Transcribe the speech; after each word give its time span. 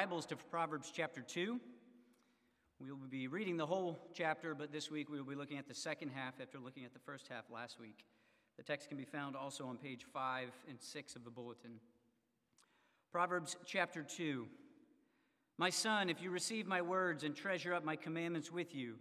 Bibles 0.00 0.24
to 0.24 0.36
Proverbs 0.50 0.90
chapter 0.90 1.20
2. 1.20 1.60
We 2.80 2.90
will 2.90 2.96
be 3.10 3.28
reading 3.28 3.58
the 3.58 3.66
whole 3.66 3.98
chapter, 4.14 4.54
but 4.54 4.72
this 4.72 4.90
week 4.90 5.10
we 5.10 5.18
will 5.18 5.26
be 5.26 5.34
looking 5.34 5.58
at 5.58 5.68
the 5.68 5.74
second 5.74 6.08
half 6.08 6.40
after 6.40 6.58
looking 6.58 6.86
at 6.86 6.94
the 6.94 7.00
first 7.00 7.28
half 7.28 7.44
last 7.52 7.78
week. 7.78 8.06
The 8.56 8.62
text 8.62 8.88
can 8.88 8.96
be 8.96 9.04
found 9.04 9.36
also 9.36 9.66
on 9.66 9.76
page 9.76 10.06
5 10.10 10.48
and 10.70 10.80
6 10.80 11.16
of 11.16 11.24
the 11.24 11.30
bulletin. 11.30 11.72
Proverbs 13.12 13.58
chapter 13.66 14.02
2. 14.02 14.46
My 15.58 15.68
son, 15.68 16.08
if 16.08 16.22
you 16.22 16.30
receive 16.30 16.66
my 16.66 16.80
words 16.80 17.22
and 17.22 17.36
treasure 17.36 17.74
up 17.74 17.84
my 17.84 17.96
commandments 17.96 18.50
with 18.50 18.74
you, 18.74 18.94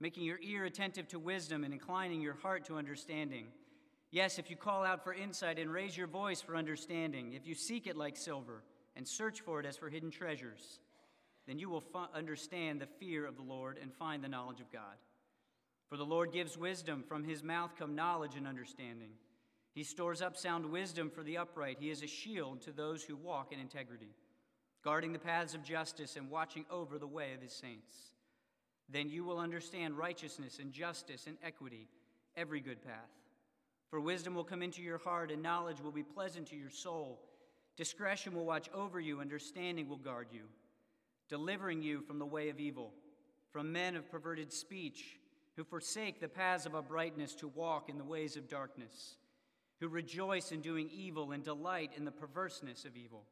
making 0.00 0.24
your 0.24 0.40
ear 0.42 0.64
attentive 0.64 1.06
to 1.10 1.20
wisdom 1.20 1.62
and 1.62 1.72
inclining 1.72 2.20
your 2.20 2.34
heart 2.34 2.64
to 2.64 2.76
understanding. 2.76 3.46
Yes, 4.10 4.40
if 4.40 4.50
you 4.50 4.56
call 4.56 4.82
out 4.82 5.04
for 5.04 5.14
insight 5.14 5.60
and 5.60 5.72
raise 5.72 5.96
your 5.96 6.08
voice 6.08 6.40
for 6.40 6.56
understanding, 6.56 7.34
if 7.34 7.46
you 7.46 7.54
seek 7.54 7.86
it 7.86 7.96
like 7.96 8.16
silver, 8.16 8.64
and 8.96 9.06
search 9.06 9.40
for 9.40 9.60
it 9.60 9.66
as 9.66 9.76
for 9.76 9.88
hidden 9.88 10.10
treasures, 10.10 10.80
then 11.46 11.58
you 11.58 11.68
will 11.68 11.84
understand 12.14 12.80
the 12.80 12.86
fear 12.86 13.26
of 13.26 13.36
the 13.36 13.42
Lord 13.42 13.78
and 13.80 13.92
find 13.92 14.22
the 14.22 14.28
knowledge 14.28 14.60
of 14.60 14.72
God. 14.72 14.96
For 15.88 15.96
the 15.96 16.04
Lord 16.04 16.32
gives 16.32 16.56
wisdom, 16.56 17.04
from 17.06 17.24
his 17.24 17.42
mouth 17.42 17.72
come 17.78 17.94
knowledge 17.94 18.36
and 18.36 18.46
understanding. 18.46 19.10
He 19.74 19.82
stores 19.82 20.22
up 20.22 20.36
sound 20.36 20.66
wisdom 20.66 21.10
for 21.10 21.22
the 21.22 21.36
upright. 21.36 21.78
He 21.80 21.90
is 21.90 22.02
a 22.02 22.06
shield 22.06 22.62
to 22.62 22.72
those 22.72 23.02
who 23.02 23.16
walk 23.16 23.52
in 23.52 23.58
integrity, 23.58 24.14
guarding 24.82 25.12
the 25.12 25.18
paths 25.18 25.54
of 25.54 25.62
justice 25.62 26.16
and 26.16 26.30
watching 26.30 26.64
over 26.70 26.98
the 26.98 27.06
way 27.06 27.34
of 27.34 27.42
his 27.42 27.52
saints. 27.52 27.94
Then 28.88 29.08
you 29.08 29.24
will 29.24 29.38
understand 29.38 29.98
righteousness 29.98 30.58
and 30.60 30.72
justice 30.72 31.26
and 31.26 31.36
equity, 31.42 31.88
every 32.36 32.60
good 32.60 32.82
path. 32.82 33.10
For 33.90 34.00
wisdom 34.00 34.34
will 34.34 34.44
come 34.44 34.62
into 34.62 34.82
your 34.82 34.98
heart, 34.98 35.30
and 35.30 35.42
knowledge 35.42 35.80
will 35.80 35.92
be 35.92 36.02
pleasant 36.02 36.48
to 36.48 36.56
your 36.56 36.70
soul. 36.70 37.20
Discretion 37.76 38.34
will 38.34 38.44
watch 38.44 38.68
over 38.72 39.00
you, 39.00 39.20
understanding 39.20 39.88
will 39.88 39.96
guard 39.96 40.28
you, 40.30 40.42
delivering 41.28 41.82
you 41.82 42.00
from 42.00 42.18
the 42.18 42.26
way 42.26 42.48
of 42.48 42.60
evil, 42.60 42.92
from 43.50 43.72
men 43.72 43.96
of 43.96 44.10
perverted 44.10 44.52
speech, 44.52 45.18
who 45.56 45.64
forsake 45.64 46.20
the 46.20 46.28
paths 46.28 46.66
of 46.66 46.74
uprightness 46.74 47.34
to 47.36 47.48
walk 47.48 47.88
in 47.88 47.98
the 47.98 48.04
ways 48.04 48.36
of 48.36 48.48
darkness, 48.48 49.16
who 49.80 49.88
rejoice 49.88 50.52
in 50.52 50.60
doing 50.60 50.88
evil 50.92 51.32
and 51.32 51.44
delight 51.44 51.92
in 51.96 52.04
the 52.04 52.10
perverseness 52.10 52.84
of 52.84 52.96
evil, 52.96 53.24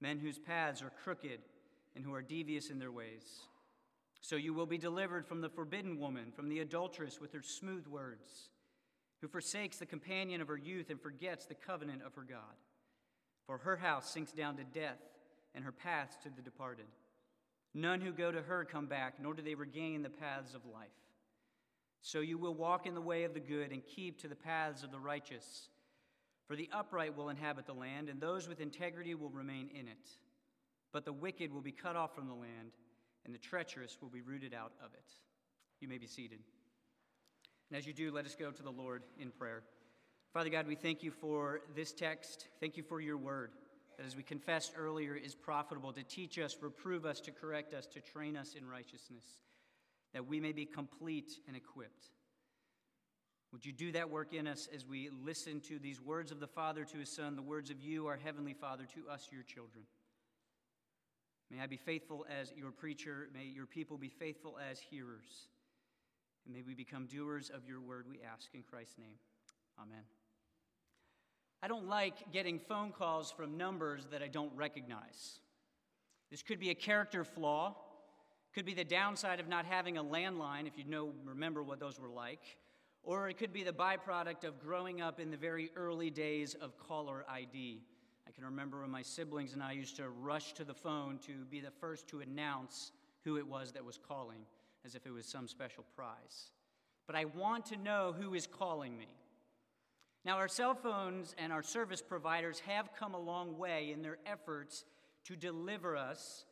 men 0.00 0.18
whose 0.18 0.38
paths 0.38 0.82
are 0.82 0.92
crooked 1.04 1.40
and 1.94 2.04
who 2.04 2.14
are 2.14 2.22
devious 2.22 2.70
in 2.70 2.78
their 2.78 2.92
ways. 2.92 3.42
So 4.20 4.36
you 4.36 4.52
will 4.52 4.66
be 4.66 4.78
delivered 4.78 5.26
from 5.26 5.40
the 5.40 5.48
forbidden 5.48 5.98
woman, 5.98 6.32
from 6.34 6.48
the 6.48 6.60
adulteress 6.60 7.20
with 7.20 7.32
her 7.32 7.42
smooth 7.42 7.86
words, 7.86 8.50
who 9.20 9.28
forsakes 9.28 9.78
the 9.78 9.86
companion 9.86 10.40
of 10.40 10.48
her 10.48 10.56
youth 10.56 10.90
and 10.90 11.00
forgets 11.00 11.46
the 11.46 11.54
covenant 11.54 12.02
of 12.04 12.14
her 12.14 12.26
God. 12.28 12.56
For 13.48 13.58
her 13.58 13.76
house 13.76 14.12
sinks 14.12 14.30
down 14.30 14.58
to 14.58 14.64
death, 14.64 15.00
and 15.54 15.64
her 15.64 15.72
paths 15.72 16.16
to 16.22 16.28
the 16.28 16.42
departed. 16.42 16.84
None 17.74 18.02
who 18.02 18.12
go 18.12 18.30
to 18.30 18.42
her 18.42 18.64
come 18.64 18.86
back, 18.86 19.14
nor 19.20 19.32
do 19.32 19.42
they 19.42 19.54
regain 19.54 20.02
the 20.02 20.10
paths 20.10 20.54
of 20.54 20.66
life. 20.66 20.88
So 22.02 22.20
you 22.20 22.36
will 22.36 22.54
walk 22.54 22.86
in 22.86 22.94
the 22.94 23.00
way 23.00 23.24
of 23.24 23.32
the 23.32 23.40
good 23.40 23.72
and 23.72 23.82
keep 23.84 24.20
to 24.20 24.28
the 24.28 24.36
paths 24.36 24.84
of 24.84 24.92
the 24.92 24.98
righteous. 25.00 25.70
For 26.46 26.56
the 26.56 26.68
upright 26.72 27.16
will 27.16 27.30
inhabit 27.30 27.66
the 27.66 27.72
land, 27.72 28.10
and 28.10 28.20
those 28.20 28.48
with 28.48 28.60
integrity 28.60 29.14
will 29.14 29.30
remain 29.30 29.70
in 29.74 29.88
it. 29.88 30.10
But 30.92 31.06
the 31.06 31.12
wicked 31.12 31.50
will 31.50 31.62
be 31.62 31.72
cut 31.72 31.96
off 31.96 32.14
from 32.14 32.28
the 32.28 32.34
land, 32.34 32.72
and 33.24 33.34
the 33.34 33.38
treacherous 33.38 33.96
will 34.00 34.10
be 34.10 34.20
rooted 34.20 34.52
out 34.52 34.72
of 34.84 34.92
it. 34.92 35.12
You 35.80 35.88
may 35.88 35.98
be 35.98 36.06
seated. 36.06 36.40
And 37.70 37.78
as 37.78 37.86
you 37.86 37.94
do, 37.94 38.10
let 38.10 38.26
us 38.26 38.34
go 38.34 38.50
to 38.50 38.62
the 38.62 38.70
Lord 38.70 39.02
in 39.18 39.30
prayer. 39.30 39.62
Father 40.32 40.50
God, 40.50 40.66
we 40.66 40.74
thank 40.74 41.02
you 41.02 41.10
for 41.10 41.60
this 41.74 41.92
text. 41.92 42.48
Thank 42.60 42.76
you 42.76 42.82
for 42.82 43.00
your 43.00 43.16
word 43.16 43.50
that, 43.96 44.06
as 44.06 44.14
we 44.14 44.22
confessed 44.22 44.72
earlier, 44.76 45.14
is 45.14 45.34
profitable 45.34 45.92
to 45.92 46.02
teach 46.02 46.38
us, 46.38 46.56
reprove 46.60 47.06
us, 47.06 47.20
to 47.20 47.30
correct 47.30 47.74
us, 47.74 47.86
to 47.86 48.00
train 48.00 48.36
us 48.36 48.54
in 48.54 48.68
righteousness, 48.68 49.24
that 50.12 50.26
we 50.26 50.38
may 50.38 50.52
be 50.52 50.66
complete 50.66 51.32
and 51.48 51.56
equipped. 51.56 52.10
Would 53.52 53.64
you 53.64 53.72
do 53.72 53.90
that 53.92 54.10
work 54.10 54.34
in 54.34 54.46
us 54.46 54.68
as 54.74 54.86
we 54.86 55.08
listen 55.24 55.60
to 55.62 55.78
these 55.78 56.00
words 56.00 56.30
of 56.30 56.40
the 56.40 56.46
Father 56.46 56.84
to 56.84 56.98
his 56.98 57.10
Son, 57.10 57.34
the 57.34 57.42
words 57.42 57.70
of 57.70 57.80
you, 57.80 58.06
our 58.06 58.18
Heavenly 58.18 58.52
Father, 58.52 58.84
to 58.94 59.10
us, 59.10 59.28
your 59.32 59.42
children? 59.42 59.84
May 61.50 61.62
I 61.62 61.66
be 61.66 61.78
faithful 61.78 62.26
as 62.28 62.52
your 62.54 62.70
preacher. 62.70 63.28
May 63.32 63.46
your 63.46 63.64
people 63.64 63.96
be 63.96 64.10
faithful 64.10 64.58
as 64.70 64.78
hearers. 64.78 65.48
And 66.44 66.54
may 66.54 66.60
we 66.60 66.74
become 66.74 67.06
doers 67.06 67.48
of 67.48 67.66
your 67.66 67.80
word, 67.80 68.04
we 68.06 68.20
ask 68.22 68.50
in 68.52 68.62
Christ's 68.62 68.98
name. 68.98 69.16
Amen. 69.80 70.17
I 71.62 71.68
don't 71.68 71.88
like 71.88 72.32
getting 72.32 72.58
phone 72.58 72.92
calls 72.92 73.32
from 73.32 73.56
numbers 73.56 74.06
that 74.12 74.22
I 74.22 74.28
don't 74.28 74.54
recognize. 74.54 75.40
This 76.30 76.42
could 76.42 76.60
be 76.60 76.70
a 76.70 76.74
character 76.74 77.24
flaw, 77.24 77.74
could 78.54 78.64
be 78.64 78.74
the 78.74 78.84
downside 78.84 79.40
of 79.40 79.48
not 79.48 79.64
having 79.64 79.96
a 79.96 80.04
landline, 80.04 80.66
if 80.66 80.78
you 80.78 80.84
know, 80.84 81.12
remember 81.24 81.62
what 81.62 81.80
those 81.80 81.98
were 81.98 82.08
like, 82.08 82.42
or 83.02 83.28
it 83.28 83.38
could 83.38 83.52
be 83.52 83.62
the 83.62 83.72
byproduct 83.72 84.44
of 84.44 84.60
growing 84.60 85.00
up 85.00 85.18
in 85.18 85.30
the 85.30 85.36
very 85.36 85.70
early 85.74 86.10
days 86.10 86.54
of 86.54 86.78
caller 86.78 87.24
ID. 87.28 87.82
I 88.26 88.30
can 88.30 88.44
remember 88.44 88.80
when 88.82 88.90
my 88.90 89.02
siblings 89.02 89.54
and 89.54 89.62
I 89.62 89.72
used 89.72 89.96
to 89.96 90.10
rush 90.10 90.52
to 90.54 90.64
the 90.64 90.74
phone 90.74 91.18
to 91.26 91.44
be 91.50 91.60
the 91.60 91.70
first 91.70 92.06
to 92.08 92.20
announce 92.20 92.92
who 93.24 93.36
it 93.36 93.46
was 93.46 93.72
that 93.72 93.84
was 93.84 93.98
calling, 93.98 94.40
as 94.84 94.94
if 94.94 95.06
it 95.06 95.10
was 95.12 95.26
some 95.26 95.48
special 95.48 95.84
prize. 95.96 96.52
But 97.06 97.16
I 97.16 97.24
want 97.24 97.66
to 97.66 97.76
know 97.76 98.14
who 98.18 98.34
is 98.34 98.46
calling 98.46 98.96
me. 98.96 99.08
Now, 100.28 100.36
our 100.36 100.46
cell 100.46 100.74
phones 100.74 101.34
and 101.38 101.50
our 101.50 101.62
service 101.62 102.02
providers 102.02 102.60
have 102.66 102.90
come 102.94 103.14
a 103.14 103.18
long 103.18 103.56
way 103.56 103.92
in 103.94 104.02
their 104.02 104.18
efforts 104.26 104.84
to 105.24 105.34
deliver 105.34 105.96
us 105.96 106.44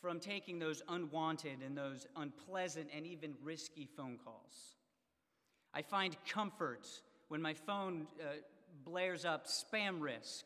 from 0.00 0.20
taking 0.20 0.60
those 0.60 0.82
unwanted 0.88 1.60
and 1.66 1.76
those 1.76 2.06
unpleasant 2.14 2.90
and 2.96 3.04
even 3.04 3.34
risky 3.42 3.88
phone 3.96 4.20
calls. 4.24 4.76
I 5.74 5.82
find 5.82 6.16
comfort 6.28 6.86
when 7.26 7.42
my 7.42 7.54
phone 7.54 8.06
uh, 8.20 8.34
blares 8.84 9.24
up 9.24 9.48
spam 9.48 10.00
risk 10.00 10.44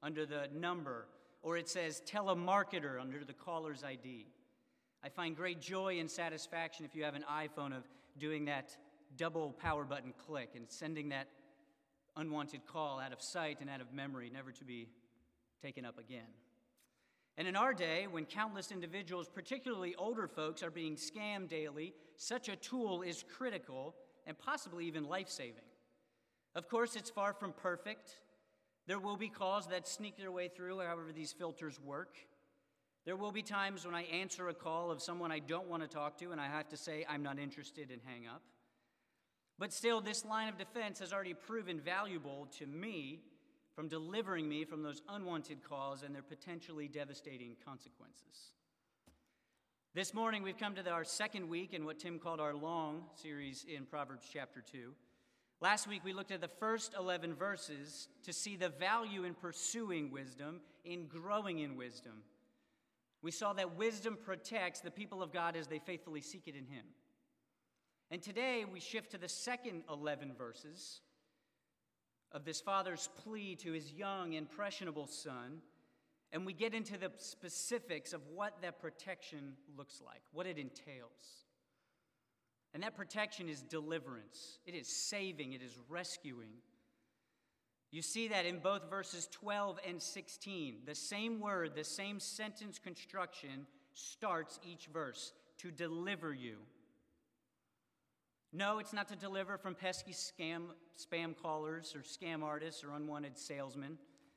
under 0.00 0.24
the 0.24 0.46
number, 0.54 1.08
or 1.42 1.56
it 1.56 1.68
says 1.68 2.00
telemarketer 2.08 3.00
under 3.00 3.24
the 3.24 3.32
caller's 3.32 3.82
ID. 3.82 4.28
I 5.02 5.08
find 5.08 5.34
great 5.34 5.60
joy 5.60 5.98
and 5.98 6.08
satisfaction 6.08 6.84
if 6.84 6.94
you 6.94 7.02
have 7.02 7.16
an 7.16 7.24
iPhone 7.28 7.76
of 7.76 7.82
doing 8.16 8.44
that 8.44 8.76
double 9.16 9.50
power 9.50 9.82
button 9.84 10.14
click 10.24 10.50
and 10.54 10.66
sending 10.68 11.08
that 11.08 11.26
unwanted 12.16 12.66
call 12.66 13.00
out 13.00 13.12
of 13.12 13.22
sight 13.22 13.58
and 13.60 13.70
out 13.70 13.80
of 13.80 13.92
memory, 13.92 14.30
never 14.32 14.52
to 14.52 14.64
be 14.64 14.88
taken 15.62 15.84
up 15.84 15.98
again. 15.98 16.28
And 17.38 17.48
in 17.48 17.56
our 17.56 17.72
day, 17.72 18.06
when 18.10 18.26
countless 18.26 18.70
individuals, 18.70 19.28
particularly 19.28 19.94
older 19.96 20.28
folks, 20.28 20.62
are 20.62 20.70
being 20.70 20.96
scammed 20.96 21.48
daily, 21.48 21.94
such 22.16 22.48
a 22.48 22.56
tool 22.56 23.02
is 23.02 23.24
critical 23.36 23.94
and 24.26 24.38
possibly 24.38 24.86
even 24.86 25.04
life 25.04 25.30
saving. 25.30 25.64
Of 26.54 26.68
course, 26.68 26.96
it's 26.96 27.08
far 27.08 27.32
from 27.32 27.52
perfect. 27.52 28.20
There 28.86 28.98
will 28.98 29.16
be 29.16 29.28
calls 29.28 29.66
that 29.68 29.88
sneak 29.88 30.18
their 30.18 30.30
way 30.30 30.48
through, 30.48 30.80
however, 30.80 31.10
these 31.14 31.32
filters 31.32 31.80
work. 31.80 32.16
There 33.04 33.16
will 33.16 33.32
be 33.32 33.42
times 33.42 33.86
when 33.86 33.94
I 33.94 34.02
answer 34.02 34.48
a 34.48 34.54
call 34.54 34.90
of 34.90 35.00
someone 35.00 35.32
I 35.32 35.38
don't 35.38 35.68
want 35.68 35.82
to 35.82 35.88
talk 35.88 36.18
to 36.18 36.30
and 36.30 36.40
I 36.40 36.46
have 36.46 36.68
to 36.68 36.76
say, 36.76 37.04
I'm 37.08 37.22
not 37.22 37.38
interested 37.38 37.90
and 37.90 38.00
hang 38.04 38.26
up. 38.26 38.42
But 39.62 39.72
still, 39.72 40.00
this 40.00 40.24
line 40.24 40.48
of 40.48 40.58
defense 40.58 40.98
has 40.98 41.12
already 41.12 41.34
proven 41.34 41.78
valuable 41.78 42.48
to 42.58 42.66
me 42.66 43.20
from 43.76 43.86
delivering 43.86 44.48
me 44.48 44.64
from 44.64 44.82
those 44.82 45.02
unwanted 45.08 45.62
calls 45.62 46.02
and 46.02 46.12
their 46.12 46.20
potentially 46.20 46.88
devastating 46.88 47.54
consequences. 47.64 48.54
This 49.94 50.12
morning, 50.14 50.42
we've 50.42 50.58
come 50.58 50.74
to 50.74 50.90
our 50.90 51.04
second 51.04 51.48
week 51.48 51.74
in 51.74 51.84
what 51.84 52.00
Tim 52.00 52.18
called 52.18 52.40
our 52.40 52.54
long 52.56 53.04
series 53.14 53.64
in 53.72 53.86
Proverbs 53.86 54.26
chapter 54.32 54.60
2. 54.60 54.94
Last 55.60 55.86
week, 55.86 56.02
we 56.04 56.12
looked 56.12 56.32
at 56.32 56.40
the 56.40 56.48
first 56.48 56.94
11 56.98 57.32
verses 57.32 58.08
to 58.24 58.32
see 58.32 58.56
the 58.56 58.70
value 58.70 59.22
in 59.22 59.32
pursuing 59.32 60.10
wisdom, 60.10 60.60
in 60.84 61.06
growing 61.06 61.60
in 61.60 61.76
wisdom. 61.76 62.24
We 63.22 63.30
saw 63.30 63.52
that 63.52 63.76
wisdom 63.76 64.18
protects 64.20 64.80
the 64.80 64.90
people 64.90 65.22
of 65.22 65.32
God 65.32 65.54
as 65.54 65.68
they 65.68 65.78
faithfully 65.78 66.20
seek 66.20 66.48
it 66.48 66.56
in 66.56 66.66
Him. 66.66 66.82
And 68.12 68.20
today 68.20 68.66
we 68.70 68.78
shift 68.78 69.12
to 69.12 69.18
the 69.18 69.28
second 69.28 69.84
11 69.90 70.34
verses 70.36 71.00
of 72.30 72.44
this 72.44 72.60
father's 72.60 73.08
plea 73.24 73.56
to 73.56 73.72
his 73.72 73.90
young, 73.90 74.34
impressionable 74.34 75.06
son. 75.06 75.62
And 76.30 76.44
we 76.44 76.52
get 76.52 76.74
into 76.74 76.98
the 76.98 77.10
specifics 77.16 78.12
of 78.12 78.20
what 78.34 78.60
that 78.60 78.82
protection 78.82 79.54
looks 79.78 80.02
like, 80.04 80.20
what 80.30 80.46
it 80.46 80.58
entails. 80.58 81.46
And 82.74 82.82
that 82.82 82.94
protection 82.94 83.48
is 83.48 83.62
deliverance, 83.62 84.58
it 84.66 84.74
is 84.74 84.88
saving, 84.88 85.54
it 85.54 85.62
is 85.62 85.78
rescuing. 85.88 86.52
You 87.90 88.02
see 88.02 88.28
that 88.28 88.44
in 88.44 88.58
both 88.58 88.90
verses 88.90 89.26
12 89.32 89.78
and 89.88 90.02
16. 90.02 90.80
The 90.84 90.94
same 90.94 91.40
word, 91.40 91.72
the 91.74 91.84
same 91.84 92.20
sentence 92.20 92.78
construction 92.78 93.66
starts 93.94 94.60
each 94.62 94.88
verse 94.92 95.32
to 95.58 95.70
deliver 95.70 96.34
you. 96.34 96.58
No, 98.52 98.78
it's 98.78 98.92
not 98.92 99.08
to 99.08 99.16
deliver 99.16 99.56
from 99.56 99.74
pesky 99.74 100.12
scam, 100.12 100.64
spam 100.98 101.34
callers 101.40 101.94
or 101.96 102.00
scam 102.00 102.42
artists 102.42 102.84
or 102.84 102.92
unwanted 102.92 103.38
salesmen, 103.38 103.96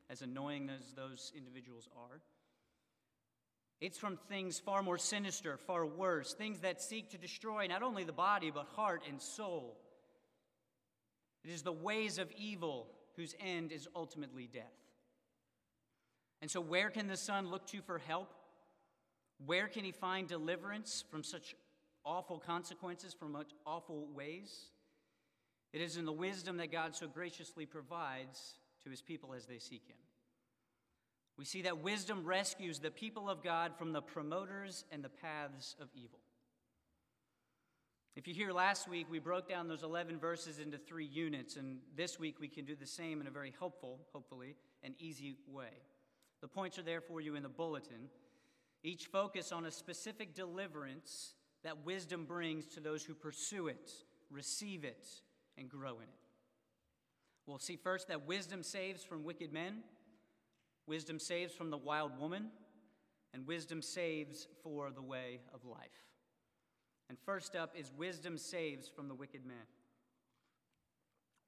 as 0.10 0.22
annoying 0.22 0.70
as 0.70 0.94
those 0.94 1.34
individuals 1.36 1.90
are. 1.98 2.22
It's 3.82 3.98
from 3.98 4.18
things 4.30 4.58
far 4.58 4.82
more 4.82 4.98
sinister, 4.98 5.58
far 5.58 5.86
worse, 5.86 6.34
things 6.34 6.60
that 6.60 6.82
seek 6.82 7.10
to 7.12 7.18
destroy 7.18 7.68
not 7.68 7.84
only 7.84 8.06
the 8.06 8.14
body, 8.14 8.52
but 8.52 8.68
heart 8.76 9.04
and 9.10 9.22
soul. 9.22 9.78
It 11.44 11.52
is 11.52 11.62
the 11.62 11.74
ways 11.74 12.18
of 12.18 12.32
evil 12.38 12.88
whose 13.18 13.36
end 13.40 13.74
is 13.74 13.88
ultimately 13.96 14.48
death. 14.48 14.64
And 16.42 16.50
so, 16.50 16.62
where 16.62 16.90
can 16.90 17.08
the 17.08 17.18
Son 17.18 17.50
look 17.50 17.68
to 17.68 17.82
for 17.82 17.98
help? 18.00 18.34
Where 19.46 19.68
can 19.68 19.84
he 19.84 19.92
find 19.92 20.28
deliverance 20.28 21.04
from 21.12 21.24
such 21.24 21.56
awful 22.06 22.40
consequences, 22.40 23.14
from 23.14 23.34
such 23.34 23.52
awful 23.66 24.08
ways? 24.14 24.68
It 25.74 25.82
is 25.82 25.98
in 25.98 26.06
the 26.06 26.14
wisdom 26.14 26.58
that 26.58 26.72
God 26.72 26.96
so 26.96 27.08
graciously 27.08 27.66
provides 27.66 28.56
to 28.84 28.90
his 28.90 29.02
people 29.02 29.34
as 29.34 29.46
they 29.46 29.60
seek 29.60 29.86
him. 29.88 29.98
We 31.38 31.46
see 31.46 31.64
that 31.64 31.80
wisdom 31.80 32.24
rescues 32.24 32.80
the 32.80 32.92
people 32.92 33.30
of 33.30 33.44
God 33.44 33.76
from 33.78 33.92
the 33.92 34.02
promoters 34.02 34.86
and 34.92 35.04
the 35.04 35.10
paths 35.10 35.76
of 35.82 35.90
evil. 35.94 36.20
If 38.16 38.30
you 38.30 38.34
hear 38.34 38.54
last 38.54 38.88
week, 38.88 39.08
we 39.12 39.20
broke 39.20 39.50
down 39.50 39.68
those 39.68 39.84
11 39.84 40.18
verses 40.18 40.60
into 40.60 40.78
three 40.78 41.06
units, 41.06 41.58
and 41.58 41.80
this 41.98 42.18
week 42.18 42.40
we 42.40 42.48
can 42.48 42.64
do 42.64 42.74
the 42.74 42.88
same 42.88 43.20
in 43.20 43.28
a 43.28 43.32
very 43.32 43.54
helpful, 43.60 44.00
hopefully, 44.14 44.56
and 44.82 44.96
easy 45.00 45.36
way. 45.46 45.82
The 46.40 46.48
points 46.48 46.80
are 46.80 46.84
there 46.84 47.02
for 47.02 47.20
you 47.20 47.36
in 47.36 47.44
the 47.44 47.50
bulletin. 47.50 48.10
Each 48.84 49.08
focus 49.08 49.52
on 49.52 49.66
a 49.66 49.72
specific 49.72 50.34
deliverance 50.34 51.34
that 51.66 51.84
wisdom 51.84 52.26
brings 52.26 52.68
to 52.68 52.80
those 52.80 53.04
who 53.04 53.16
pursue 53.16 53.68
it, 53.68 53.92
receive 54.30 54.84
it, 54.84 55.08
and 55.58 55.68
grow 55.68 55.96
in 55.96 56.04
it. 56.04 56.30
We'll 57.48 57.58
see 57.58 57.76
first 57.76 58.08
that 58.08 58.28
wisdom 58.28 58.62
saves 58.62 59.04
from 59.04 59.24
wicked 59.24 59.52
men, 59.52 59.80
wisdom 60.86 61.18
saves 61.18 61.56
from 61.56 61.72
the 61.72 61.78
wild 61.78 62.20
woman, 62.20 62.50
and 63.34 63.48
wisdom 63.48 63.82
saves 63.82 64.48
for 64.64 64.92
the 64.92 65.02
way 65.02 65.40
of 65.56 65.66
life. 65.66 66.06
And 67.10 67.18
first 67.26 67.56
up 67.56 67.74
is 67.76 67.92
wisdom 67.98 68.38
saves 68.38 68.88
from 68.88 69.08
the 69.08 69.16
wicked 69.16 69.44
man. 69.44 69.58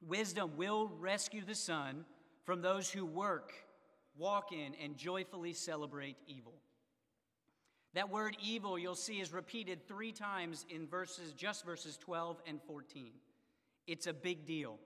Wisdom 0.01 0.57
will 0.57 0.91
rescue 0.99 1.45
the 1.45 1.55
son 1.55 2.05
from 2.43 2.63
those 2.63 2.89
who 2.89 3.05
work, 3.05 3.53
walk 4.17 4.51
in, 4.51 4.73
and 4.83 4.97
joyfully 4.97 5.53
celebrate 5.53 6.17
evil. 6.27 6.55
That 7.97 8.11
word 8.11 8.37
evil, 8.39 8.77
you'll 8.77 8.93
see, 8.93 9.21
is 9.21 9.33
repeated 9.33 9.87
three 9.87 10.11
times 10.11 10.67
in 10.69 10.85
verses, 10.85 11.33
just 11.33 11.65
verses 11.65 11.97
12 11.97 12.39
and 12.45 12.61
14. 12.67 13.09
It's 13.87 14.05
a 14.05 14.13
big 14.13 14.45
deal. 14.45 14.77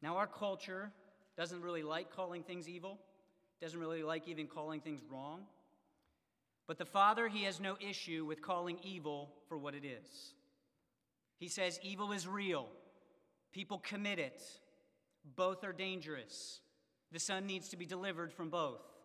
Now, 0.00 0.18
our 0.18 0.28
culture 0.28 0.92
doesn't 1.36 1.62
really 1.62 1.82
like 1.82 2.14
calling 2.14 2.44
things 2.44 2.68
evil, 2.68 3.00
doesn't 3.60 3.80
really 3.80 4.04
like 4.04 4.28
even 4.28 4.46
calling 4.46 4.80
things 4.80 5.00
wrong. 5.10 5.40
But 6.68 6.78
the 6.78 6.84
Father, 6.84 7.26
he 7.26 7.42
has 7.42 7.58
no 7.58 7.76
issue 7.80 8.24
with 8.24 8.40
calling 8.40 8.78
evil 8.84 9.32
for 9.48 9.58
what 9.58 9.74
it 9.74 9.84
is. 9.84 10.32
He 11.40 11.48
says 11.48 11.80
evil 11.82 12.12
is 12.12 12.28
real, 12.28 12.68
people 13.52 13.78
commit 13.80 14.20
it, 14.20 14.40
both 15.34 15.64
are 15.64 15.72
dangerous. 15.72 16.60
The 17.10 17.18
Son 17.18 17.46
needs 17.46 17.70
to 17.70 17.76
be 17.76 17.84
delivered 17.84 18.32
from 18.32 18.48
both. 18.48 18.95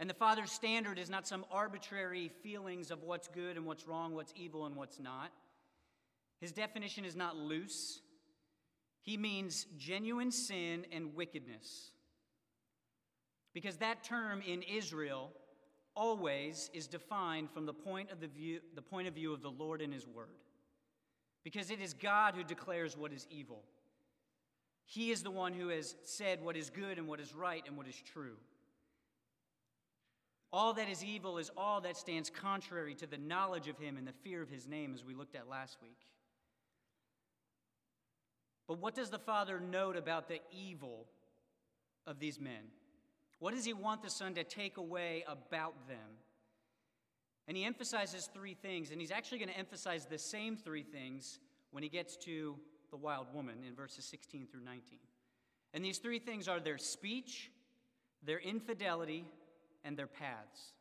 And 0.00 0.08
the 0.08 0.14
Father's 0.14 0.50
standard 0.50 0.98
is 0.98 1.10
not 1.10 1.28
some 1.28 1.44
arbitrary 1.52 2.30
feelings 2.42 2.90
of 2.90 3.02
what's 3.02 3.28
good 3.28 3.58
and 3.58 3.66
what's 3.66 3.86
wrong, 3.86 4.14
what's 4.14 4.32
evil 4.34 4.64
and 4.64 4.74
what's 4.74 4.98
not. 4.98 5.30
His 6.40 6.52
definition 6.52 7.04
is 7.04 7.14
not 7.14 7.36
loose, 7.36 8.00
he 9.02 9.18
means 9.18 9.66
genuine 9.76 10.32
sin 10.32 10.86
and 10.90 11.14
wickedness. 11.14 11.90
Because 13.52 13.76
that 13.76 14.02
term 14.02 14.42
in 14.46 14.62
Israel 14.62 15.32
always 15.94 16.70
is 16.72 16.86
defined 16.86 17.50
from 17.50 17.66
the 17.66 17.74
point 17.74 18.10
of 18.10 18.20
the 18.20 18.28
view, 18.28 18.60
the 18.74 18.82
point 18.82 19.06
of 19.06 19.14
view 19.14 19.34
of 19.34 19.42
the 19.42 19.50
Lord 19.50 19.82
and 19.82 19.92
his 19.92 20.06
word. 20.06 20.28
Because 21.44 21.70
it 21.70 21.80
is 21.80 21.92
God 21.92 22.34
who 22.34 22.44
declares 22.44 22.96
what 22.96 23.12
is 23.12 23.26
evil. 23.30 23.64
He 24.84 25.10
is 25.10 25.22
the 25.22 25.30
one 25.30 25.52
who 25.52 25.68
has 25.68 25.94
said 26.04 26.42
what 26.42 26.56
is 26.56 26.70
good 26.70 26.96
and 26.96 27.06
what 27.06 27.20
is 27.20 27.34
right 27.34 27.62
and 27.66 27.76
what 27.76 27.86
is 27.86 28.00
true. 28.12 28.36
All 30.52 30.72
that 30.74 30.88
is 30.88 31.04
evil 31.04 31.38
is 31.38 31.50
all 31.56 31.80
that 31.82 31.96
stands 31.96 32.28
contrary 32.28 32.94
to 32.96 33.06
the 33.06 33.18
knowledge 33.18 33.68
of 33.68 33.78
him 33.78 33.96
and 33.96 34.06
the 34.06 34.12
fear 34.24 34.42
of 34.42 34.50
his 34.50 34.66
name, 34.66 34.94
as 34.94 35.04
we 35.04 35.14
looked 35.14 35.36
at 35.36 35.48
last 35.48 35.76
week. 35.80 35.98
But 38.66 38.78
what 38.78 38.94
does 38.94 39.10
the 39.10 39.18
Father 39.18 39.60
note 39.60 39.96
about 39.96 40.28
the 40.28 40.40
evil 40.52 41.06
of 42.06 42.18
these 42.18 42.40
men? 42.40 42.70
What 43.38 43.54
does 43.54 43.64
he 43.64 43.72
want 43.72 44.02
the 44.02 44.10
Son 44.10 44.34
to 44.34 44.44
take 44.44 44.76
away 44.76 45.24
about 45.28 45.88
them? 45.88 46.18
And 47.48 47.56
he 47.56 47.64
emphasizes 47.64 48.28
three 48.32 48.54
things, 48.54 48.90
and 48.90 49.00
he's 49.00 49.10
actually 49.10 49.38
going 49.38 49.48
to 49.48 49.58
emphasize 49.58 50.06
the 50.06 50.18
same 50.18 50.56
three 50.56 50.82
things 50.82 51.38
when 51.70 51.82
he 51.82 51.88
gets 51.88 52.16
to 52.18 52.56
the 52.90 52.96
wild 52.96 53.32
woman 53.32 53.56
in 53.66 53.74
verses 53.74 54.04
16 54.04 54.48
through 54.50 54.64
19. 54.64 54.98
And 55.74 55.84
these 55.84 55.98
three 55.98 56.18
things 56.18 56.48
are 56.48 56.60
their 56.60 56.78
speech, 56.78 57.50
their 58.22 58.38
infidelity, 58.38 59.24
and 59.84 59.96
their 59.96 60.06
paths. 60.06 60.72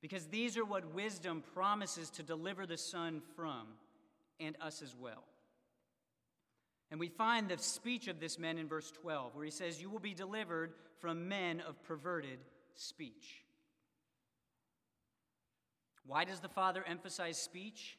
Because 0.00 0.26
these 0.26 0.56
are 0.58 0.64
what 0.64 0.94
wisdom 0.94 1.42
promises 1.54 2.10
to 2.10 2.22
deliver 2.22 2.66
the 2.66 2.76
Son 2.76 3.22
from, 3.34 3.66
and 4.40 4.56
us 4.60 4.82
as 4.82 4.94
well. 4.94 5.24
And 6.90 7.00
we 7.00 7.08
find 7.08 7.48
the 7.48 7.58
speech 7.58 8.08
of 8.08 8.20
this 8.20 8.38
man 8.38 8.58
in 8.58 8.68
verse 8.68 8.90
12, 8.90 9.34
where 9.34 9.44
he 9.44 9.50
says, 9.50 9.80
You 9.80 9.90
will 9.90 10.00
be 10.00 10.14
delivered 10.14 10.74
from 10.98 11.28
men 11.28 11.60
of 11.66 11.82
perverted 11.82 12.38
speech. 12.74 13.44
Why 16.06 16.24
does 16.24 16.40
the 16.40 16.48
Father 16.48 16.84
emphasize 16.86 17.38
speech? 17.38 17.96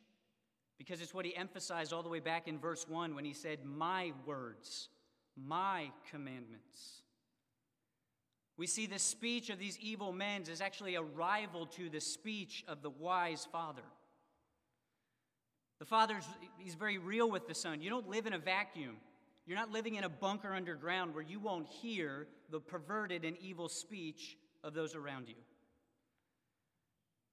Because 0.78 1.02
it's 1.02 1.14
what 1.14 1.26
he 1.26 1.36
emphasized 1.36 1.92
all 1.92 2.04
the 2.04 2.10
way 2.10 2.20
back 2.20 2.48
in 2.48 2.60
verse 2.60 2.88
1 2.88 3.16
when 3.16 3.26
he 3.26 3.34
said, 3.34 3.60
My 3.66 4.12
words, 4.26 4.90
my 5.36 5.90
commandments. 6.12 7.02
We 8.58 8.68
see 8.68 8.86
the 8.86 9.00
speech 9.00 9.50
of 9.50 9.60
these 9.60 9.78
evil 9.80 10.14
men 10.14 10.44
is 10.44 10.62
actually 10.62 10.96
a 10.96 11.02
rival 11.02 11.66
to 11.68 11.90
the 11.90 12.00
speech 12.00 12.64
of 12.68 12.82
the 12.82 12.90
wise 12.90 13.48
Father. 13.52 13.84
The 15.80 15.86
Father's 15.86 16.24
he's 16.58 16.76
very 16.76 16.98
real 16.98 17.30
with 17.30 17.48
the 17.48 17.56
Son. 17.56 17.82
You 17.82 17.90
don't 17.90 18.08
live 18.08 18.28
in 18.28 18.34
a 18.34 18.40
vacuum. 18.40 18.96
You're 19.46 19.58
not 19.58 19.72
living 19.72 19.96
in 19.96 20.04
a 20.04 20.10
bunker 20.10 20.54
underground 20.54 21.14
where 21.14 21.24
you 21.24 21.40
won't 21.40 21.68
hear 21.68 22.28
the 22.50 22.60
perverted 22.60 23.26
and 23.26 23.38
evil 23.38 23.70
speech 23.70 24.38
of 24.64 24.74
those 24.74 24.96
around 24.96 25.28
you. 25.28 25.36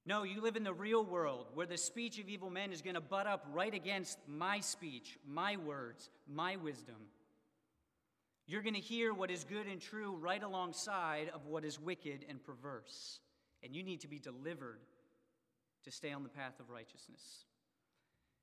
No, 0.05 0.25
you 0.25 0.41
live 0.41 0.57
in 0.57 0.65
the 0.65 0.75
real 0.75 1.05
world 1.05 1.47
where 1.55 1.67
the 1.67 1.79
speech 1.79 2.19
of 2.19 2.29
evil 2.29 2.51
men 2.51 2.73
is 2.73 2.83
going 2.83 2.95
to 2.95 3.01
butt 3.01 3.29
up 3.29 3.47
right 3.53 3.73
against 3.73 4.19
my 4.27 4.59
speech, 4.59 5.17
my 5.25 5.57
words, 5.57 6.11
my 6.27 6.57
wisdom. 6.57 6.97
You're 8.47 8.63
going 8.63 8.75
to 8.75 8.81
hear 8.81 9.15
what 9.15 9.31
is 9.31 9.45
good 9.45 9.67
and 9.67 9.81
true 9.81 10.17
right 10.17 10.43
alongside 10.43 11.31
of 11.35 11.47
what 11.47 11.65
is 11.65 11.79
wicked 11.81 12.25
and 12.29 12.43
perverse. 12.43 13.21
And 13.63 13.75
you 13.75 13.83
need 13.83 14.01
to 14.01 14.09
be 14.09 14.19
delivered 14.19 14.81
to 15.85 15.91
stay 15.91 16.13
on 16.13 16.23
the 16.23 16.29
path 16.29 16.59
of 16.61 16.71
righteousness. 16.71 17.45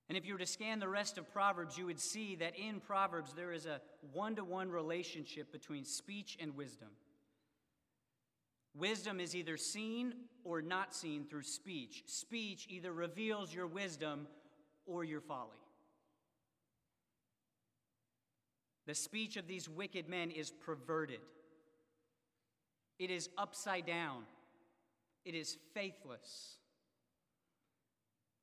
And 0.07 0.17
if 0.17 0.25
you 0.25 0.33
were 0.33 0.39
to 0.39 0.45
scan 0.45 0.79
the 0.79 0.89
rest 0.89 1.17
of 1.17 1.31
Proverbs, 1.31 1.77
you 1.77 1.85
would 1.85 1.99
see 1.99 2.35
that 2.37 2.57
in 2.57 2.79
Proverbs 2.79 3.33
there 3.33 3.51
is 3.51 3.65
a 3.65 3.79
one 4.11 4.35
to 4.37 4.43
one 4.43 4.69
relationship 4.69 5.51
between 5.51 5.85
speech 5.85 6.37
and 6.39 6.55
wisdom. 6.55 6.89
Wisdom 8.75 9.19
is 9.19 9.35
either 9.35 9.57
seen 9.57 10.13
or 10.43 10.61
not 10.61 10.95
seen 10.95 11.25
through 11.25 11.43
speech. 11.43 12.03
Speech 12.07 12.65
either 12.69 12.91
reveals 12.91 13.53
your 13.53 13.67
wisdom 13.67 14.27
or 14.85 15.03
your 15.03 15.21
folly. 15.21 15.57
The 18.89 18.95
speech 18.95 19.37
of 19.37 19.45
these 19.45 19.69
wicked 19.69 20.09
men 20.09 20.31
is 20.31 20.49
perverted, 20.49 21.19
it 22.97 23.11
is 23.11 23.29
upside 23.37 23.85
down, 23.85 24.23
it 25.23 25.35
is 25.35 25.57
faithless. 25.75 26.55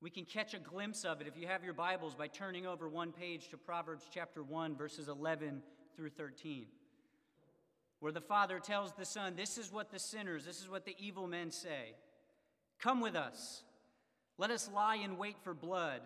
We 0.00 0.08
can 0.08 0.24
catch 0.24 0.54
a 0.54 0.60
glimpse 0.60 1.04
of 1.04 1.20
it 1.20 1.26
if 1.26 1.36
you 1.36 1.48
have 1.48 1.64
your 1.64 1.74
Bibles 1.74 2.14
by 2.14 2.28
turning 2.28 2.64
over 2.64 2.88
one 2.88 3.10
page 3.10 3.48
to 3.48 3.56
Proverbs 3.56 4.04
chapter 4.08 4.40
1, 4.40 4.76
verses 4.76 5.08
11 5.08 5.62
through 5.96 6.10
13, 6.10 6.66
where 7.98 8.12
the 8.12 8.20
Father 8.20 8.60
tells 8.60 8.92
the 8.92 9.04
Son, 9.04 9.34
This 9.34 9.58
is 9.58 9.72
what 9.72 9.90
the 9.90 9.98
sinners, 9.98 10.44
this 10.44 10.60
is 10.60 10.70
what 10.70 10.84
the 10.84 10.94
evil 10.96 11.26
men 11.26 11.50
say. 11.50 11.96
Come 12.78 13.00
with 13.00 13.16
us. 13.16 13.64
Let 14.38 14.52
us 14.52 14.70
lie 14.72 14.94
in 14.94 15.18
wait 15.18 15.38
for 15.42 15.54
blood. 15.54 16.02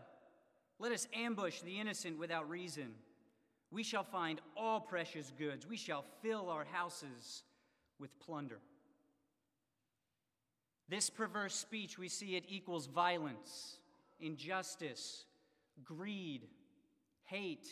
Let 0.79 0.93
us 0.93 1.07
ambush 1.15 1.61
the 1.61 1.79
innocent 1.79 2.19
without 2.19 2.49
reason. 2.49 2.95
We 3.71 3.83
shall 3.83 4.05
find 4.05 4.41
all 4.57 4.81
precious 4.81 5.33
goods. 5.39 5.67
We 5.67 5.77
shall 5.77 6.05
fill 6.23 6.51
our 6.51 6.65
houses 6.65 7.45
with 7.99 8.19
plunder. 8.19 8.59
This 10.89 11.09
perverse 11.09 11.55
speech, 11.55 11.99
we 11.99 12.09
see 12.09 12.37
it 12.37 12.45
equals 12.49 12.87
violence 12.87 13.77
injustice, 14.19 15.25
greed, 15.83 16.43
hate, 17.25 17.69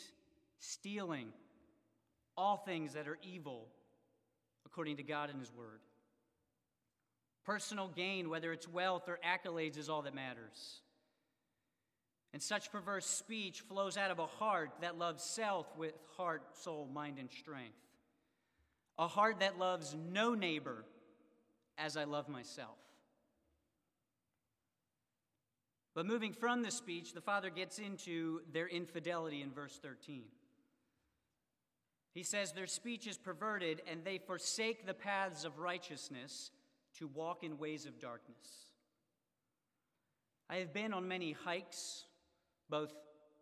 stealing, 0.57 1.27
all 2.35 2.57
things 2.57 2.93
that 2.93 3.07
are 3.07 3.19
evil 3.21 3.67
according 4.65 4.97
to 4.97 5.03
God 5.03 5.29
and 5.29 5.39
His 5.39 5.51
Word. 5.53 5.81
Personal 7.45 7.87
gain, 7.89 8.29
whether 8.29 8.51
it's 8.51 8.67
wealth 8.67 9.07
or 9.07 9.19
accolades, 9.25 9.77
is 9.77 9.89
all 9.89 10.01
that 10.03 10.15
matters. 10.15 10.81
And 12.33 12.41
such 12.41 12.71
perverse 12.71 13.05
speech 13.05 13.61
flows 13.61 13.97
out 13.97 14.11
of 14.11 14.19
a 14.19 14.25
heart 14.25 14.71
that 14.81 14.97
loves 14.97 15.23
self 15.23 15.65
with 15.77 15.93
heart, 16.15 16.43
soul, 16.53 16.87
mind, 16.93 17.17
and 17.17 17.29
strength. 17.31 17.75
A 18.97 19.07
heart 19.07 19.39
that 19.39 19.57
loves 19.57 19.95
no 20.11 20.35
neighbor 20.35 20.85
as 21.77 21.97
I 21.97 22.03
love 22.03 22.27
myself. 22.27 22.77
But 25.95 26.05
moving 26.05 26.33
from 26.33 26.61
the 26.61 26.71
speech, 26.71 27.13
the 27.13 27.21
father 27.21 27.49
gets 27.49 27.79
into 27.79 28.41
their 28.53 28.67
infidelity 28.67 29.41
in 29.41 29.51
verse 29.51 29.79
13. 29.81 30.23
He 32.13 32.23
says, 32.23 32.51
Their 32.51 32.67
speech 32.67 33.07
is 33.07 33.17
perverted, 33.17 33.81
and 33.89 34.03
they 34.03 34.17
forsake 34.17 34.85
the 34.85 34.93
paths 34.93 35.45
of 35.45 35.59
righteousness 35.59 36.51
to 36.97 37.07
walk 37.07 37.43
in 37.43 37.57
ways 37.57 37.85
of 37.85 37.99
darkness. 37.99 38.69
I 40.49 40.57
have 40.57 40.73
been 40.73 40.93
on 40.93 41.07
many 41.07 41.33
hikes, 41.33 42.05
both, 42.69 42.93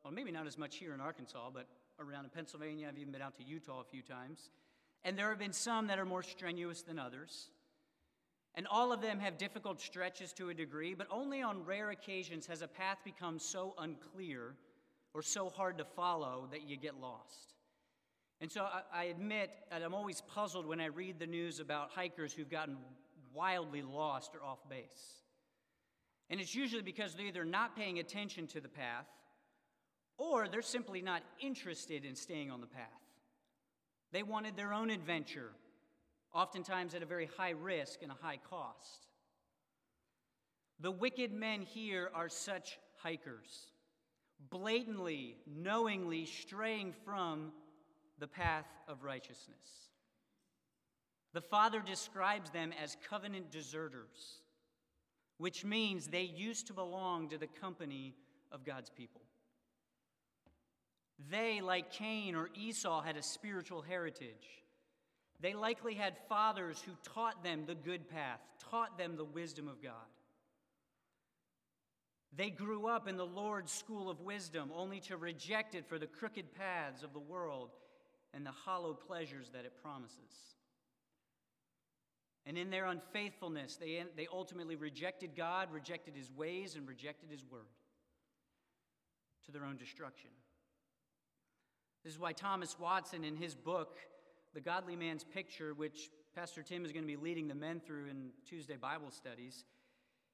well, 0.04 0.14
maybe 0.14 0.32
not 0.32 0.48
as 0.48 0.58
much 0.58 0.78
here 0.78 0.94
in 0.94 1.02
Arkansas, 1.02 1.50
but 1.54 1.68
around 2.00 2.26
in 2.26 2.30
Pennsylvania. 2.30 2.88
I've 2.88 2.98
even 2.98 3.12
been 3.12 3.22
out 3.22 3.36
to 3.36 3.44
Utah 3.44 3.82
a 3.82 3.84
few 3.84 4.02
times. 4.02 4.50
And 5.04 5.18
there 5.18 5.30
have 5.30 5.40
been 5.40 5.54
some 5.54 5.88
that 5.88 6.00
are 6.00 6.06
more 6.06 6.24
strenuous 6.24 6.82
than 6.82 7.00
others. 7.00 7.50
And 8.56 8.66
all 8.68 8.92
of 8.92 9.02
them 9.02 9.20
have 9.20 9.38
difficult 9.38 9.80
stretches 9.80 10.34
to 10.34 10.50
a 10.50 10.54
degree, 10.54 10.96
but 10.96 11.08
only 11.12 11.42
on 11.42 11.64
rare 11.64 11.92
occasions 11.92 12.48
has 12.48 12.62
a 12.62 12.68
path 12.68 12.98
become 13.04 13.38
so 13.38 13.76
unclear 13.78 14.56
or 15.14 15.22
so 15.22 15.50
hard 15.50 15.78
to 15.78 15.86
follow 15.86 16.48
that 16.52 16.68
you 16.68 16.76
get 16.76 17.00
lost. 17.00 17.54
And 18.42 18.52
so 18.52 18.64
I, 18.64 18.82
I 18.94 19.04
admit 19.06 19.52
that 19.72 19.84
I'm 19.84 19.94
always 19.94 20.22
puzzled 20.22 20.66
when 20.66 20.80
I 20.80 20.88
read 20.88 21.20
the 21.20 21.28
news 21.28 21.60
about 21.60 21.92
hikers 21.92 22.34
who've 22.34 22.50
gotten 22.50 22.78
wildly 23.34 23.82
lost 23.82 24.32
or 24.36 24.44
off 24.44 24.68
base. 24.70 25.22
And 26.30 26.40
it's 26.42 26.56
usually 26.56 26.82
because 26.82 27.14
they're 27.14 27.28
either 27.28 27.46
not 27.46 27.76
paying 27.76 28.00
attention 28.00 28.48
to 28.48 28.62
the 28.62 28.68
path 28.68 29.08
or 30.18 30.48
they're 30.48 30.62
simply 30.62 31.02
not 31.02 31.24
interested 31.40 32.04
in 32.04 32.16
staying 32.16 32.52
on 32.52 32.60
the 32.60 32.68
path. 32.68 32.88
They 34.12 34.24
wanted 34.24 34.56
their 34.56 34.74
own 34.74 34.90
adventure, 34.90 35.52
oftentimes 36.34 36.96
at 36.96 37.04
a 37.04 37.06
very 37.06 37.30
high 37.38 37.52
risk 37.52 38.02
and 38.02 38.12
a 38.12 38.18
high 38.26 38.40
cost. 38.50 39.08
The 40.80 40.92
wicked 40.92 41.32
men 41.32 41.62
here 41.62 42.10
are 42.14 42.30
such 42.30 42.78
hikers, 42.98 43.72
blatantly, 44.50 45.38
knowingly 45.48 46.26
straying 46.26 46.94
from 47.06 47.52
the 48.20 48.28
path 48.28 48.66
of 48.88 49.04
righteousness. 49.04 49.90
The 51.34 51.42
Father 51.42 51.82
describes 51.82 52.50
them 52.50 52.72
as 52.82 52.98
covenant 53.10 53.52
deserters, 53.52 54.42
which 55.38 55.64
means 55.64 56.08
they 56.08 56.24
used 56.24 56.68
to 56.68 56.74
belong 56.74 57.30
to 57.30 57.38
the 57.38 57.48
company 57.48 58.16
of 58.52 58.64
God's 58.64 58.90
people. 58.90 59.22
They, 61.30 61.62
like 61.62 61.92
Cain 61.92 62.36
or 62.36 62.50
Esau, 62.56 63.02
had 63.02 63.18
a 63.18 63.24
spiritual 63.24 63.82
heritage. 63.82 64.64
They 65.40 65.54
likely 65.54 65.94
had 65.94 66.18
fathers 66.30 66.82
who 66.86 66.94
taught 67.14 67.44
them 67.44 67.66
the 67.66 67.76
good 67.76 68.10
path, 68.10 68.40
taught 68.72 68.98
them 68.98 69.16
the 69.16 69.26
wisdom 69.26 69.68
of 69.68 69.82
God. 69.82 69.94
They 72.36 72.50
grew 72.50 72.88
up 72.88 73.08
in 73.08 73.18
the 73.18 73.26
Lord's 73.26 73.72
school 73.72 74.10
of 74.10 74.22
wisdom, 74.22 74.72
only 74.76 75.00
to 75.02 75.18
reject 75.18 75.74
it 75.74 75.88
for 75.88 75.98
the 75.98 76.08
crooked 76.08 76.54
paths 76.54 77.02
of 77.02 77.14
the 77.14 77.20
world 77.20 77.70
and 78.34 78.46
the 78.46 78.52
hollow 78.52 78.94
pleasures 78.94 79.50
that 79.54 79.66
it 79.66 79.74
promises. 79.82 80.57
And 82.48 82.58
in 82.58 82.70
their 82.70 82.86
unfaithfulness, 82.86 83.76
they, 83.76 84.02
they 84.16 84.28
ultimately 84.32 84.78
rejected 84.78 85.36
God, 85.36 85.68
rejected 85.70 86.16
his 86.16 86.32
ways, 86.32 86.76
and 86.76 86.88
rejected 86.88 87.30
his 87.30 87.44
word 87.46 87.68
to 89.46 89.52
their 89.52 89.66
own 89.66 89.76
destruction. 89.76 90.30
This 92.06 92.14
is 92.14 92.20
why 92.20 92.32
Thomas 92.32 92.80
Watson, 92.80 93.26
in 93.26 93.36
his 93.36 93.54
book, 93.54 93.98
The 94.54 94.62
Godly 94.62 94.96
Man's 94.96 95.26
Picture, 95.26 95.74
which 95.74 96.10
Pastor 96.36 96.64
Tim 96.64 96.86
is 96.86 96.94
going 96.94 97.04
to 97.04 97.08
be 97.08 97.22
leading 97.22 97.50
the 97.50 97.56
men 97.56 97.82
through 97.86 98.06
in 98.06 98.30
Tuesday 98.46 98.78
Bible 98.78 99.12
studies, 99.12 99.66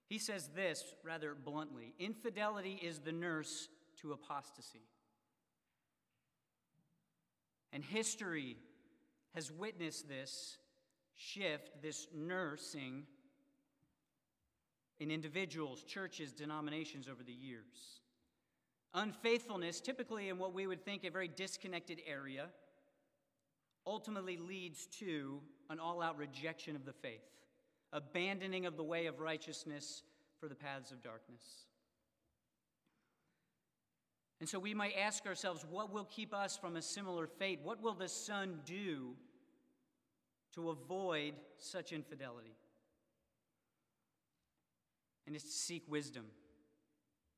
he 0.08 0.20
says 0.20 0.50
this 0.56 0.84
rather 1.04 1.34
bluntly 1.34 1.96
Infidelity 1.98 2.80
is 2.80 3.00
the 3.00 3.12
nurse 3.12 3.70
to 4.02 4.12
apostasy. 4.12 4.86
And 7.72 7.84
history 7.84 8.58
has 9.34 9.52
witnessed 9.52 10.08
this 10.08 10.60
shift, 11.16 11.82
this 11.82 12.08
nursing 12.14 13.04
in 15.00 15.12
individuals, 15.12 15.84
churches, 15.84 16.32
denominations 16.32 17.08
over 17.08 17.24
the 17.24 17.34
years. 17.34 18.02
Unfaithfulness, 18.94 19.82
typically 19.82 20.30
in 20.30 20.38
what 20.38 20.54
we 20.54 20.68
would 20.68 20.86
think 20.86 21.04
a 21.04 21.10
very 21.10 21.28
disconnected 21.28 22.00
area, 22.08 22.48
ultimately 23.86 24.38
leads 24.38 24.86
to 24.86 25.42
an 25.70 25.80
all 25.80 26.02
out 26.02 26.18
rejection 26.18 26.76
of 26.76 26.86
the 26.86 26.94
faith, 26.94 27.26
abandoning 27.92 28.66
of 28.66 28.78
the 28.78 28.84
way 28.84 29.08
of 29.08 29.20
righteousness 29.20 30.04
for 30.40 30.48
the 30.48 30.56
paths 30.56 30.92
of 30.92 31.02
darkness. 31.02 31.66
And 34.40 34.50
so 34.50 34.60
we 34.60 34.74
might 34.74 34.94
ask 35.00 35.26
ourselves 35.26 35.66
what 35.70 35.92
will 35.92 36.06
keep 36.06 36.34
us 36.34 36.58
from 36.58 36.76
a 36.76 36.82
similar 36.82 37.28
fate? 37.28 37.62
What 37.64 37.82
will 37.82 37.94
the 37.94 38.10
Son 38.10 38.60
do 38.66 39.16
to 40.56 40.70
avoid 40.70 41.34
such 41.58 41.92
infidelity? 41.92 42.56
And 45.26 45.36
it's 45.36 45.46
to 45.46 45.52
seek 45.52 45.84
wisdom 45.88 46.26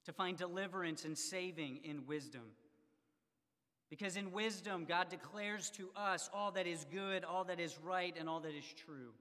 to 0.06 0.14
find 0.14 0.38
deliverance 0.38 1.04
and 1.04 1.18
saving 1.18 1.80
in 1.84 2.06
wisdom. 2.08 2.44
Because 3.90 4.18
in 4.18 4.32
wisdom, 4.32 4.86
God 4.88 5.10
declares 5.10 5.70
to 5.72 5.90
us 5.96 6.30
all 6.34 6.52
that 6.52 6.68
is 6.68 6.86
good, 6.92 7.24
all 7.24 7.44
that 7.46 7.60
is 7.60 7.78
right, 7.84 8.16
and 8.18 8.30
all 8.30 8.40
that 8.40 8.54
is 8.56 8.66
true. 8.86 9.12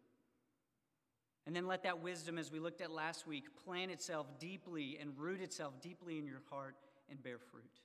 And 1.47 1.55
then 1.55 1.67
let 1.67 1.83
that 1.83 2.03
wisdom, 2.03 2.39
as 2.39 2.51
we 2.51 2.59
looked 2.59 2.81
at 2.81 2.91
last 2.91 3.27
week, 3.27 3.45
plant 3.65 3.91
itself 3.91 4.27
deeply 4.39 4.99
and 5.01 5.13
root 5.19 5.41
itself 5.41 5.75
deeply 5.83 6.19
in 6.19 6.27
your 6.27 6.41
heart 6.51 6.77
and 7.11 7.23
bear 7.23 7.39
fruit. 7.39 7.81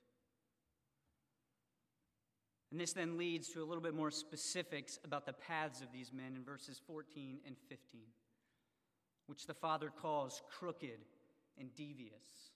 And 2.70 2.80
this 2.80 2.92
then 2.92 3.18
leads 3.18 3.48
to 3.48 3.62
a 3.62 3.64
little 3.64 3.82
bit 3.82 3.94
more 3.94 4.10
specifics 4.10 4.98
about 5.04 5.26
the 5.26 5.32
paths 5.32 5.80
of 5.80 5.92
these 5.92 6.12
men 6.12 6.36
in 6.36 6.44
verses 6.44 6.80
14 6.86 7.38
and 7.46 7.56
15, 7.68 8.00
which 9.26 9.46
the 9.46 9.54
Father 9.54 9.90
calls 9.90 10.42
crooked 10.48 11.00
and 11.58 11.74
devious. 11.74 12.50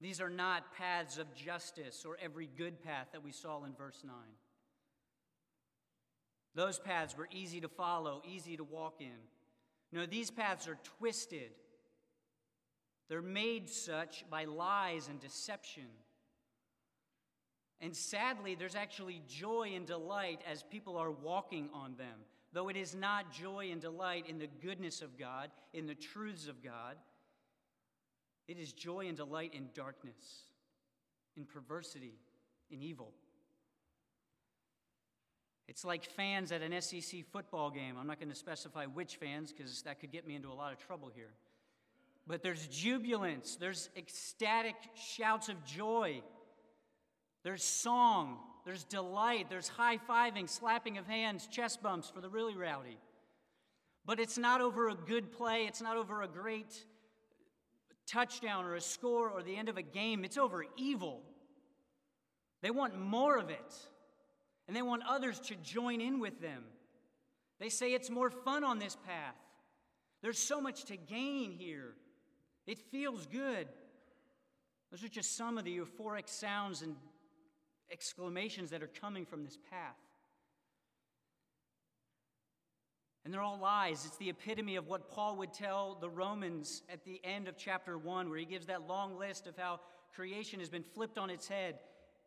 These 0.00 0.20
are 0.20 0.30
not 0.30 0.74
paths 0.76 1.18
of 1.18 1.34
justice 1.34 2.04
or 2.04 2.18
every 2.20 2.48
good 2.58 2.82
path 2.82 3.08
that 3.12 3.22
we 3.22 3.32
saw 3.32 3.64
in 3.64 3.74
verse 3.74 4.02
9. 4.04 4.14
Those 6.54 6.78
paths 6.78 7.16
were 7.16 7.28
easy 7.32 7.60
to 7.60 7.68
follow, 7.68 8.22
easy 8.28 8.56
to 8.56 8.64
walk 8.64 9.00
in. 9.00 9.18
No, 9.92 10.06
these 10.06 10.30
paths 10.30 10.68
are 10.68 10.78
twisted. 10.98 11.50
They're 13.08 13.22
made 13.22 13.70
such 13.70 14.28
by 14.28 14.44
lies 14.44 15.08
and 15.08 15.20
deception. 15.20 15.86
And 17.84 17.94
sadly, 17.94 18.54
there's 18.54 18.76
actually 18.76 19.20
joy 19.28 19.72
and 19.76 19.84
delight 19.84 20.40
as 20.50 20.62
people 20.62 20.96
are 20.96 21.10
walking 21.10 21.68
on 21.74 21.96
them. 21.98 22.20
Though 22.54 22.70
it 22.70 22.78
is 22.78 22.94
not 22.94 23.30
joy 23.30 23.68
and 23.72 23.78
delight 23.78 24.24
in 24.26 24.38
the 24.38 24.48
goodness 24.62 25.02
of 25.02 25.18
God, 25.18 25.50
in 25.74 25.84
the 25.86 25.94
truths 25.94 26.48
of 26.48 26.64
God, 26.64 26.96
it 28.48 28.58
is 28.58 28.72
joy 28.72 29.06
and 29.08 29.18
delight 29.18 29.52
in 29.52 29.68
darkness, 29.74 30.44
in 31.36 31.44
perversity, 31.44 32.14
in 32.70 32.80
evil. 32.82 33.12
It's 35.68 35.84
like 35.84 36.06
fans 36.06 36.52
at 36.52 36.62
an 36.62 36.80
SEC 36.80 37.22
football 37.32 37.70
game. 37.70 37.96
I'm 38.00 38.06
not 38.06 38.18
going 38.18 38.30
to 38.30 38.34
specify 38.34 38.86
which 38.86 39.16
fans 39.16 39.52
because 39.52 39.82
that 39.82 40.00
could 40.00 40.10
get 40.10 40.26
me 40.26 40.36
into 40.36 40.48
a 40.48 40.54
lot 40.54 40.72
of 40.72 40.78
trouble 40.78 41.10
here. 41.14 41.34
But 42.26 42.42
there's 42.42 42.66
jubilance, 42.68 43.56
there's 43.56 43.90
ecstatic 43.94 44.76
shouts 44.94 45.50
of 45.50 45.62
joy, 45.66 46.22
there's 47.44 47.62
song, 47.62 48.38
there's 48.64 48.84
delight, 48.84 49.46
there's 49.50 49.68
high 49.68 49.98
fiving, 49.98 50.48
slapping 50.48 50.98
of 50.98 51.06
hands, 51.06 51.46
chest 51.46 51.82
bumps 51.82 52.10
for 52.10 52.20
the 52.20 52.28
really 52.28 52.56
rowdy. 52.56 52.98
But 54.06 54.18
it's 54.18 54.38
not 54.38 54.60
over 54.60 54.88
a 54.88 54.94
good 54.94 55.30
play, 55.30 55.66
it's 55.66 55.82
not 55.82 55.96
over 55.96 56.22
a 56.22 56.28
great 56.28 56.84
touchdown 58.06 58.64
or 58.64 58.74
a 58.74 58.80
score 58.80 59.30
or 59.30 59.42
the 59.42 59.56
end 59.56 59.68
of 59.68 59.76
a 59.76 59.82
game, 59.82 60.24
it's 60.24 60.38
over 60.38 60.64
evil. 60.76 61.20
They 62.62 62.70
want 62.70 62.98
more 62.98 63.36
of 63.36 63.50
it, 63.50 63.74
and 64.66 64.76
they 64.76 64.82
want 64.82 65.02
others 65.06 65.38
to 65.40 65.54
join 65.56 66.00
in 66.00 66.18
with 66.18 66.40
them. 66.40 66.64
They 67.60 67.68
say 67.68 67.92
it's 67.92 68.10
more 68.10 68.30
fun 68.30 68.64
on 68.64 68.78
this 68.78 68.96
path. 69.06 69.36
There's 70.22 70.38
so 70.38 70.60
much 70.60 70.84
to 70.86 70.96
gain 70.96 71.52
here. 71.52 71.94
It 72.66 72.78
feels 72.78 73.26
good. 73.26 73.68
Those 74.90 75.04
are 75.04 75.08
just 75.08 75.36
some 75.36 75.58
of 75.58 75.64
the 75.64 75.78
euphoric 75.78 76.28
sounds 76.28 76.80
and 76.80 76.96
exclamations 77.94 78.70
that 78.70 78.82
are 78.82 78.90
coming 79.00 79.24
from 79.24 79.44
this 79.44 79.56
path. 79.70 79.96
And 83.24 83.32
they're 83.32 83.40
all 83.40 83.58
lies. 83.58 84.04
It's 84.04 84.18
the 84.18 84.28
epitome 84.28 84.76
of 84.76 84.86
what 84.86 85.10
Paul 85.10 85.36
would 85.36 85.54
tell 85.54 85.96
the 85.98 86.10
Romans 86.10 86.82
at 86.92 87.04
the 87.04 87.20
end 87.24 87.48
of 87.48 87.56
chapter 87.56 87.96
1, 87.96 88.28
where 88.28 88.38
he 88.38 88.44
gives 88.44 88.66
that 88.66 88.86
long 88.86 89.18
list 89.18 89.46
of 89.46 89.56
how 89.56 89.80
creation 90.14 90.60
has 90.60 90.68
been 90.68 90.82
flipped 90.82 91.16
on 91.16 91.30
its 91.30 91.48
head. 91.48 91.78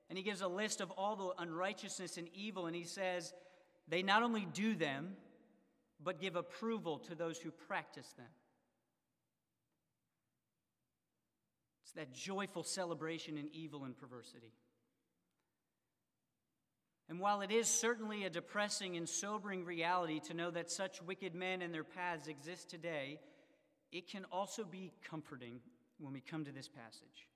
And 0.09 0.17
he 0.17 0.23
gives 0.23 0.41
a 0.41 0.47
list 0.47 0.81
of 0.81 0.89
all 0.91 1.15
the 1.15 1.43
unrighteousness 1.43 2.17
and 2.17 2.29
evil, 2.33 2.65
and 2.65 2.75
he 2.75 2.85
says, 2.85 3.33
they 3.87 4.01
not 4.01 4.23
only 4.23 4.47
do 4.53 4.73
them, 4.73 5.15
but 6.03 6.19
give 6.19 6.35
approval 6.35 6.97
to 6.99 7.13
those 7.13 7.37
who 7.37 7.51
practice 7.51 8.07
them. 8.17 8.25
It's 11.83 11.93
that 11.93 12.13
joyful 12.13 12.63
celebration 12.63 13.37
in 13.37 13.49
evil 13.53 13.83
and 13.83 13.97
perversity. 13.97 14.51
And 17.09 17.19
while 17.19 17.41
it 17.41 17.51
is 17.51 17.67
certainly 17.67 18.25
a 18.25 18.29
depressing 18.29 18.97
and 18.97 19.07
sobering 19.07 19.63
reality 19.63 20.19
to 20.21 20.33
know 20.33 20.51
that 20.51 20.69
such 20.69 21.01
wicked 21.01 21.33
men 21.33 21.61
and 21.61 21.73
their 21.73 21.85
paths 21.85 22.27
exist 22.27 22.69
today, 22.69 23.19
it 23.91 24.09
can 24.09 24.25
also 24.31 24.65
be 24.65 24.91
comforting 25.09 25.59
when 25.99 26.13
we 26.13 26.19
come 26.19 26.43
to 26.43 26.51
this 26.51 26.67
passage. 26.67 27.27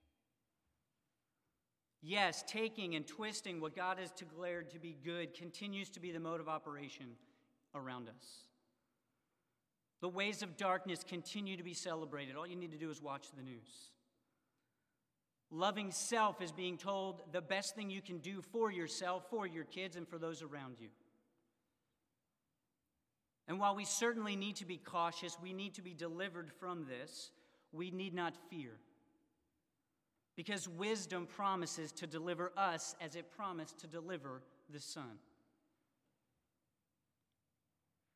Yes, 2.02 2.44
taking 2.48 2.96
and 2.96 3.08
twisting 3.08 3.62
what 3.62 3.76
God 3.76 3.98
has 4.00 4.12
declared 4.12 4.72
to 4.72 4.80
be 4.80 4.98
good 5.04 5.34
continues 5.34 5.90
to 5.92 6.00
be 6.00 6.12
the 6.12 6.20
mode 6.20 6.42
of 6.42 6.50
operation 6.50 7.12
around 7.76 8.10
us. 8.10 8.26
The 10.02 10.10
ways 10.10 10.42
of 10.42 10.58
darkness 10.58 11.06
continue 11.08 11.56
to 11.58 11.64
be 11.64 11.76
celebrated. 11.76 12.36
All 12.36 12.48
you 12.48 12.56
need 12.56 12.72
to 12.72 12.78
do 12.78 12.90
is 12.90 13.02
watch 13.02 13.28
the 13.38 13.44
news. 13.44 13.92
Loving 15.52 15.92
self 15.92 16.42
is 16.42 16.54
being 16.54 16.78
told 16.78 17.24
the 17.34 17.42
best 17.42 17.76
thing 17.76 17.90
you 17.90 18.02
can 18.02 18.20
do 18.20 18.42
for 18.54 18.72
yourself, 18.72 19.26
for 19.30 19.46
your 19.46 19.66
kids, 19.66 19.98
and 19.98 20.08
for 20.08 20.18
those 20.18 20.42
around 20.42 20.78
you. 20.80 20.88
And 23.50 23.60
while 23.60 23.76
we 23.76 23.84
certainly 23.84 24.38
need 24.38 24.56
to 24.58 24.66
be 24.66 24.78
cautious, 24.78 25.38
we 25.44 25.52
need 25.52 25.74
to 25.74 25.82
be 25.82 25.94
delivered 25.94 26.50
from 26.58 26.86
this, 26.86 27.32
we 27.74 27.92
need 27.92 28.14
not 28.14 28.34
fear. 28.50 28.78
Because 30.38 30.70
wisdom 30.70 31.28
promises 31.28 31.92
to 31.94 32.08
deliver 32.08 32.54
us 32.56 32.96
as 33.02 33.18
it 33.18 33.30
promised 33.36 33.78
to 33.80 33.88
deliver 33.88 34.42
the 34.70 34.80
Son. 34.80 35.20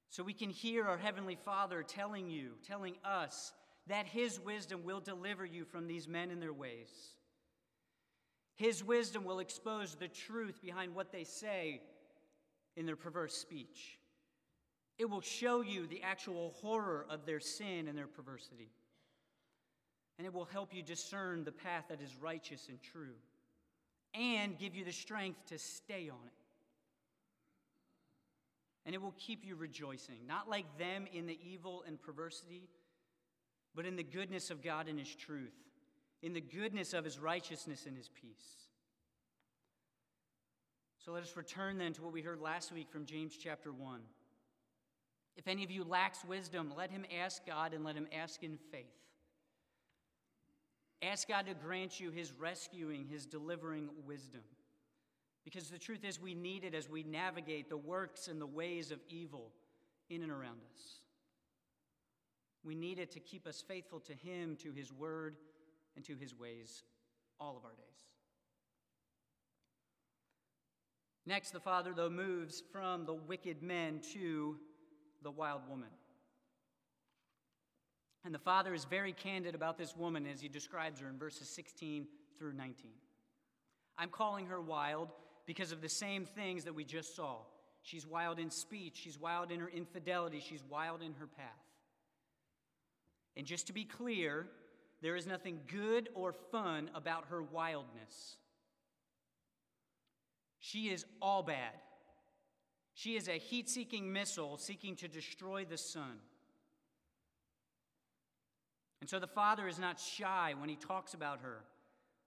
So 0.10 0.24
we 0.24 0.32
can 0.32 0.50
hear 0.50 0.86
our 0.86 0.98
Heavenly 0.98 1.38
Father 1.44 1.84
telling 1.84 2.30
you, 2.30 2.52
telling 2.66 2.96
us, 3.04 3.52
that 3.88 4.06
His 4.08 4.40
wisdom 4.40 4.86
will 4.86 5.02
deliver 5.02 5.46
you 5.46 5.66
from 5.66 5.86
these 5.86 6.08
men 6.08 6.32
and 6.32 6.42
their 6.42 6.54
ways. 6.54 6.88
His 8.56 8.84
wisdom 8.84 9.26
will 9.26 9.40
expose 9.40 9.96
the 9.96 10.08
truth 10.08 10.62
behind 10.62 10.96
what 10.96 11.12
they 11.12 11.26
say 11.26 11.82
in 12.78 12.86
their 12.86 12.96
perverse 12.96 13.36
speech. 13.36 14.00
It 14.98 15.10
will 15.10 15.22
show 15.22 15.62
you 15.62 15.88
the 15.88 16.02
actual 16.04 16.54
horror 16.62 17.06
of 17.10 17.26
their 17.26 17.42
sin 17.42 17.88
and 17.88 17.98
their 17.98 18.08
perversity. 18.08 18.72
And 20.18 20.26
it 20.26 20.34
will 20.34 20.46
help 20.46 20.74
you 20.74 20.82
discern 20.82 21.44
the 21.44 21.52
path 21.52 21.86
that 21.90 22.02
is 22.02 22.16
righteous 22.16 22.68
and 22.70 22.82
true 22.82 23.16
and 24.14 24.58
give 24.58 24.74
you 24.74 24.86
the 24.86 24.94
strength 24.94 25.46
to 25.48 25.60
stay 25.60 26.10
on 26.10 26.26
it. 26.26 26.32
And 28.86 28.96
it 28.96 29.02
will 29.02 29.16
keep 29.18 29.44
you 29.44 29.58
rejoicing, 29.58 30.20
not 30.26 30.48
like 30.48 30.78
them 30.78 31.08
in 31.12 31.26
the 31.26 31.38
evil 31.44 31.84
and 31.86 32.02
perversity, 32.02 32.70
but 33.76 33.86
in 33.86 33.98
the 33.98 34.04
goodness 34.04 34.50
of 34.50 34.64
God 34.64 34.88
and 34.88 34.98
His 34.98 35.14
truth 35.14 35.65
in 36.26 36.34
the 36.34 36.42
goodness 36.42 36.94
of 36.94 37.06
his 37.06 37.20
righteousness 37.20 37.86
and 37.86 37.96
his 37.96 38.10
peace. 38.10 38.66
So 40.98 41.12
let 41.12 41.22
us 41.22 41.38
return 41.38 41.78
then 41.78 41.94
to 41.94 42.02
what 42.02 42.14
we 42.14 42.24
heard 42.24 42.42
last 42.42 42.72
week 42.72 42.90
from 42.90 43.06
James 43.06 43.38
chapter 43.38 43.72
1. 43.72 44.00
If 45.38 45.48
any 45.48 45.64
of 45.64 45.70
you 45.70 45.84
lacks 45.84 46.26
wisdom, 46.26 46.74
let 46.76 46.90
him 46.90 47.06
ask 47.22 47.46
God 47.46 47.76
and 47.76 47.86
let 47.86 47.96
him 47.96 48.08
ask 48.12 48.42
in 48.42 48.58
faith. 48.72 48.86
Ask 51.04 51.28
God 51.28 51.46
to 51.46 51.54
grant 51.54 52.00
you 52.00 52.10
his 52.10 52.34
rescuing, 52.40 53.06
his 53.06 53.28
delivering 53.28 53.90
wisdom. 54.08 54.42
Because 55.44 55.70
the 55.70 55.78
truth 55.78 56.04
is, 56.04 56.20
we 56.20 56.34
need 56.34 56.64
it 56.64 56.74
as 56.74 56.90
we 56.90 57.04
navigate 57.04 57.70
the 57.70 57.78
works 57.78 58.28
and 58.28 58.42
the 58.42 58.48
ways 58.48 58.90
of 58.90 58.98
evil 59.10 59.52
in 60.10 60.24
and 60.24 60.32
around 60.32 60.58
us. 60.74 61.02
We 62.64 62.74
need 62.74 62.98
it 62.98 63.12
to 63.12 63.20
keep 63.20 63.46
us 63.46 63.62
faithful 63.62 64.00
to 64.00 64.14
him, 64.16 64.58
to 64.64 64.72
his 64.72 64.92
word, 64.92 65.36
and 65.96 66.06
to 66.06 66.16
his 66.16 66.38
ways 66.38 66.84
all 67.40 67.58
of 67.58 67.66
our 67.66 67.72
days. 67.72 67.86
Next, 71.26 71.52
the 71.52 71.60
father, 71.60 71.92
though, 71.96 72.10
moves 72.10 72.62
from 72.72 73.06
the 73.06 73.14
wicked 73.14 73.64
men 73.64 74.00
to 74.14 74.58
the 75.24 75.32
wild 75.32 75.62
woman. 75.70 75.90
And 78.24 78.34
the 78.34 78.40
father 78.40 78.74
is 78.74 78.86
very 78.86 79.12
candid 79.12 79.56
about 79.56 79.78
this 79.78 79.96
woman 79.96 80.26
as 80.28 80.42
he 80.42 80.48
describes 80.48 81.00
her 81.00 81.08
in 81.08 81.18
verses 81.18 81.48
16 81.50 82.08
through 82.38 82.54
19. 82.54 82.92
I'm 83.98 84.10
calling 84.10 84.48
her 84.48 84.62
wild 84.62 85.10
because 85.46 85.72
of 85.72 85.82
the 85.82 85.90
same 85.90 86.26
things 86.26 86.64
that 86.66 86.74
we 86.74 86.84
just 86.84 87.16
saw. 87.16 87.38
She's 87.82 88.06
wild 88.06 88.40
in 88.40 88.50
speech, 88.50 88.96
she's 88.96 89.20
wild 89.20 89.52
in 89.52 89.60
her 89.60 89.70
infidelity, 89.70 90.40
she's 90.40 90.64
wild 90.70 91.04
in 91.04 91.14
her 91.14 91.28
path. 91.28 91.46
And 93.38 93.46
just 93.46 93.68
to 93.68 93.74
be 93.74 93.84
clear, 93.84 94.48
there 95.06 95.16
is 95.16 95.28
nothing 95.28 95.60
good 95.68 96.10
or 96.16 96.34
fun 96.34 96.90
about 96.96 97.26
her 97.30 97.44
wildness. 97.44 98.38
She 100.58 100.90
is 100.90 101.06
all 101.22 101.44
bad. 101.44 101.74
She 102.96 103.16
is 103.16 103.28
a 103.28 103.38
heat 103.38 103.70
seeking 103.70 104.12
missile 104.12 104.58
seeking 104.58 104.96
to 104.96 105.08
destroy 105.08 105.64
the 105.64 105.78
son. 105.78 106.18
And 109.00 109.08
so 109.08 109.20
the 109.20 109.28
father 109.28 109.68
is 109.68 109.78
not 109.78 110.00
shy 110.00 110.56
when 110.58 110.70
he 110.70 110.76
talks 110.76 111.14
about 111.14 111.42
her. 111.42 111.60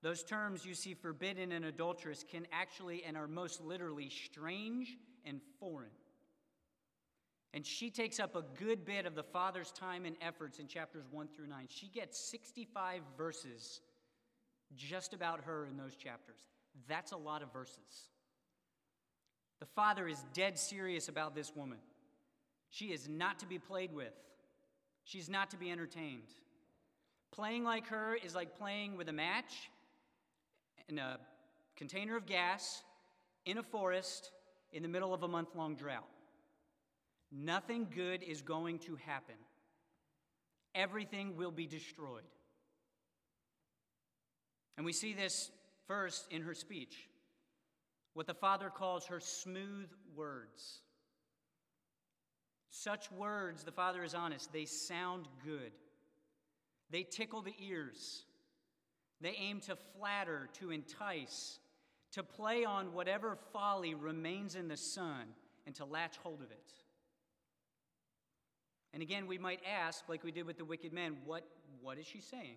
Those 0.00 0.22
terms 0.22 0.64
you 0.64 0.74
see 0.74 0.94
forbidden 0.94 1.50
and 1.50 1.64
adulterous 1.64 2.22
can 2.22 2.46
actually 2.52 3.02
and 3.02 3.16
are 3.16 3.26
most 3.26 3.60
literally 3.60 4.08
strange 4.08 4.96
and 5.24 5.40
foreign. 5.58 5.90
And 7.54 7.64
she 7.64 7.90
takes 7.90 8.20
up 8.20 8.36
a 8.36 8.44
good 8.58 8.84
bit 8.84 9.06
of 9.06 9.14
the 9.14 9.22
Father's 9.22 9.72
time 9.72 10.04
and 10.04 10.16
efforts 10.20 10.58
in 10.58 10.66
chapters 10.66 11.04
1 11.10 11.28
through 11.34 11.46
9. 11.46 11.66
She 11.68 11.88
gets 11.88 12.18
65 12.18 13.00
verses 13.16 13.80
just 14.76 15.14
about 15.14 15.44
her 15.44 15.66
in 15.66 15.76
those 15.76 15.96
chapters. 15.96 16.40
That's 16.86 17.12
a 17.12 17.16
lot 17.16 17.42
of 17.42 17.52
verses. 17.52 18.10
The 19.60 19.66
Father 19.66 20.06
is 20.06 20.24
dead 20.34 20.58
serious 20.58 21.08
about 21.08 21.34
this 21.34 21.54
woman. 21.56 21.78
She 22.70 22.86
is 22.86 23.08
not 23.08 23.38
to 23.40 23.46
be 23.46 23.58
played 23.58 23.94
with, 23.94 24.12
she's 25.04 25.28
not 25.28 25.50
to 25.50 25.56
be 25.56 25.70
entertained. 25.70 26.28
Playing 27.30 27.64
like 27.64 27.86
her 27.88 28.14
is 28.14 28.34
like 28.34 28.56
playing 28.56 28.96
with 28.96 29.08
a 29.08 29.12
match 29.12 29.70
in 30.88 30.98
a 30.98 31.18
container 31.76 32.16
of 32.16 32.26
gas 32.26 32.82
in 33.44 33.58
a 33.58 33.62
forest 33.62 34.32
in 34.72 34.82
the 34.82 34.88
middle 34.88 35.12
of 35.12 35.22
a 35.22 35.28
month 35.28 35.54
long 35.54 35.74
drought. 35.74 36.08
Nothing 37.30 37.88
good 37.94 38.22
is 38.22 38.42
going 38.42 38.78
to 38.80 38.96
happen. 38.96 39.34
Everything 40.74 41.36
will 41.36 41.50
be 41.50 41.66
destroyed. 41.66 42.22
And 44.76 44.86
we 44.86 44.92
see 44.92 45.12
this 45.12 45.50
first 45.86 46.26
in 46.30 46.42
her 46.42 46.54
speech, 46.54 47.08
what 48.14 48.26
the 48.26 48.34
Father 48.34 48.70
calls 48.70 49.06
her 49.06 49.20
smooth 49.20 49.88
words. 50.14 50.80
Such 52.70 53.10
words, 53.10 53.64
the 53.64 53.72
Father 53.72 54.04
is 54.04 54.14
honest, 54.14 54.52
they 54.52 54.66
sound 54.66 55.26
good. 55.44 55.72
They 56.90 57.02
tickle 57.02 57.42
the 57.42 57.54
ears. 57.58 58.24
They 59.20 59.36
aim 59.38 59.60
to 59.62 59.76
flatter, 59.98 60.48
to 60.60 60.70
entice, 60.70 61.58
to 62.12 62.22
play 62.22 62.64
on 62.64 62.92
whatever 62.92 63.36
folly 63.52 63.94
remains 63.94 64.54
in 64.54 64.68
the 64.68 64.76
Son, 64.76 65.24
and 65.66 65.74
to 65.74 65.84
latch 65.84 66.16
hold 66.18 66.40
of 66.40 66.50
it. 66.50 66.72
And 68.92 69.02
again, 69.02 69.26
we 69.26 69.38
might 69.38 69.60
ask, 69.68 70.08
like 70.08 70.24
we 70.24 70.32
did 70.32 70.46
with 70.46 70.58
the 70.58 70.64
wicked 70.64 70.92
man, 70.92 71.16
what, 71.24 71.44
what 71.82 71.98
is 71.98 72.06
she 72.06 72.20
saying? 72.20 72.56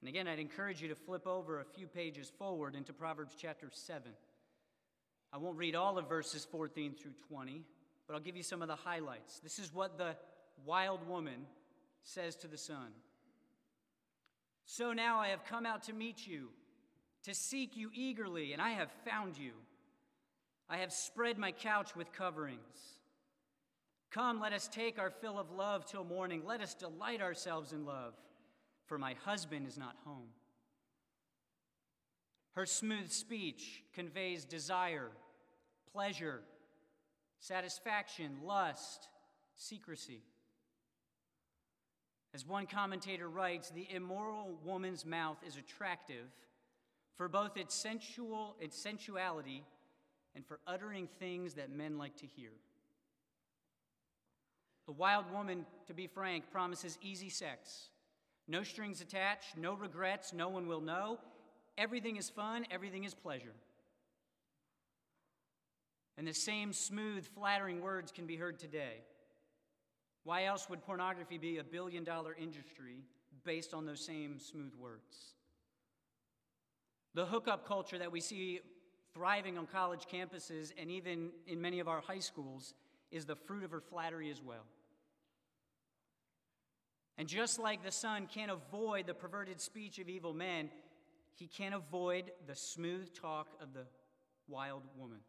And 0.00 0.08
again, 0.08 0.28
I'd 0.28 0.38
encourage 0.38 0.82
you 0.82 0.88
to 0.88 0.94
flip 0.94 1.26
over 1.26 1.60
a 1.60 1.64
few 1.64 1.86
pages 1.86 2.30
forward 2.38 2.74
into 2.74 2.92
Proverbs 2.92 3.34
chapter 3.38 3.70
7. 3.72 4.12
I 5.32 5.38
won't 5.38 5.56
read 5.56 5.74
all 5.74 5.98
of 5.98 6.08
verses 6.08 6.44
14 6.44 6.94
through 6.94 7.14
20, 7.28 7.62
but 8.06 8.14
I'll 8.14 8.20
give 8.20 8.36
you 8.36 8.42
some 8.42 8.62
of 8.62 8.68
the 8.68 8.76
highlights. 8.76 9.40
This 9.40 9.58
is 9.58 9.74
what 9.74 9.98
the 9.98 10.14
wild 10.64 11.08
woman 11.08 11.46
says 12.02 12.36
to 12.36 12.48
the 12.48 12.58
son 12.58 12.92
So 14.66 14.92
now 14.92 15.18
I 15.18 15.28
have 15.28 15.44
come 15.44 15.66
out 15.66 15.84
to 15.84 15.92
meet 15.92 16.26
you, 16.26 16.50
to 17.24 17.34
seek 17.34 17.76
you 17.76 17.90
eagerly, 17.94 18.52
and 18.52 18.62
I 18.62 18.70
have 18.70 18.90
found 19.04 19.36
you. 19.38 19.52
I 20.68 20.78
have 20.78 20.92
spread 20.92 21.38
my 21.38 21.52
couch 21.52 21.96
with 21.96 22.12
coverings. 22.12 22.98
Come, 24.14 24.38
let 24.38 24.52
us 24.52 24.68
take 24.68 25.00
our 25.00 25.10
fill 25.10 25.40
of 25.40 25.50
love 25.50 25.86
till 25.86 26.04
morning. 26.04 26.42
Let 26.46 26.60
us 26.60 26.72
delight 26.72 27.20
ourselves 27.20 27.72
in 27.72 27.84
love, 27.84 28.14
for 28.86 28.96
my 28.96 29.14
husband 29.24 29.66
is 29.66 29.76
not 29.76 29.96
home. 30.04 30.28
Her 32.52 32.64
smooth 32.64 33.10
speech 33.10 33.82
conveys 33.92 34.44
desire, 34.44 35.10
pleasure, 35.92 36.42
satisfaction, 37.40 38.36
lust, 38.44 39.08
secrecy. 39.56 40.22
As 42.32 42.46
one 42.46 42.66
commentator 42.66 43.28
writes, 43.28 43.70
the 43.70 43.88
immoral 43.90 44.56
woman's 44.64 45.04
mouth 45.04 45.38
is 45.44 45.56
attractive 45.56 46.26
for 47.16 47.28
both 47.28 47.56
its 47.56 47.74
sensual 47.74 48.54
its 48.60 48.78
sensuality 48.78 49.64
and 50.36 50.46
for 50.46 50.60
uttering 50.68 51.08
things 51.18 51.54
that 51.54 51.72
men 51.72 51.98
like 51.98 52.16
to 52.18 52.26
hear. 52.26 52.52
The 54.86 54.92
wild 54.92 55.30
woman, 55.32 55.64
to 55.86 55.94
be 55.94 56.06
frank, 56.06 56.50
promises 56.50 56.98
easy 57.02 57.30
sex. 57.30 57.88
No 58.46 58.62
strings 58.62 59.00
attached, 59.00 59.56
no 59.56 59.74
regrets, 59.74 60.32
no 60.32 60.48
one 60.48 60.66
will 60.66 60.82
know. 60.82 61.18
Everything 61.78 62.16
is 62.16 62.28
fun, 62.28 62.66
everything 62.70 63.04
is 63.04 63.14
pleasure. 63.14 63.54
And 66.16 66.26
the 66.26 66.34
same 66.34 66.72
smooth, 66.72 67.26
flattering 67.34 67.80
words 67.80 68.12
can 68.12 68.26
be 68.26 68.36
heard 68.36 68.58
today. 68.58 69.02
Why 70.22 70.44
else 70.44 70.68
would 70.68 70.84
pornography 70.84 71.38
be 71.38 71.58
a 71.58 71.64
billion 71.64 72.04
dollar 72.04 72.34
industry 72.38 73.04
based 73.44 73.74
on 73.74 73.86
those 73.86 74.04
same 74.04 74.38
smooth 74.38 74.74
words? 74.74 75.34
The 77.14 77.26
hookup 77.26 77.66
culture 77.66 77.98
that 77.98 78.12
we 78.12 78.20
see 78.20 78.60
thriving 79.12 79.58
on 79.58 79.66
college 79.66 80.06
campuses 80.12 80.72
and 80.78 80.90
even 80.90 81.30
in 81.46 81.60
many 81.60 81.80
of 81.80 81.88
our 81.88 82.00
high 82.00 82.18
schools 82.18 82.74
is 83.14 83.26
the 83.26 83.36
fruit 83.36 83.62
of 83.62 83.70
her 83.70 83.80
flattery 83.80 84.28
as 84.30 84.42
well. 84.42 84.66
And 87.16 87.28
just 87.28 87.60
like 87.60 87.84
the 87.84 87.92
son 87.92 88.26
can't 88.26 88.50
avoid 88.50 89.06
the 89.06 89.14
perverted 89.14 89.60
speech 89.60 90.00
of 90.00 90.08
evil 90.08 90.34
men, 90.34 90.68
he 91.36 91.46
can't 91.46 91.74
avoid 91.74 92.32
the 92.48 92.56
smooth 92.56 93.14
talk 93.14 93.46
of 93.62 93.72
the 93.72 93.86
wild 94.48 94.82
woman. 94.98 95.20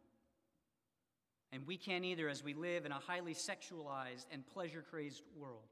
And 1.51 1.67
we 1.67 1.77
can't 1.77 2.03
either 2.03 2.27
as 2.27 2.43
we 2.43 2.55
live 2.55 2.87
in 2.87 2.91
a 2.91 2.95
highly 2.95 3.35
sexualized 3.35 4.25
and 4.31 4.45
pleasure 4.47 4.83
crazed 4.89 5.21
world. 5.37 5.69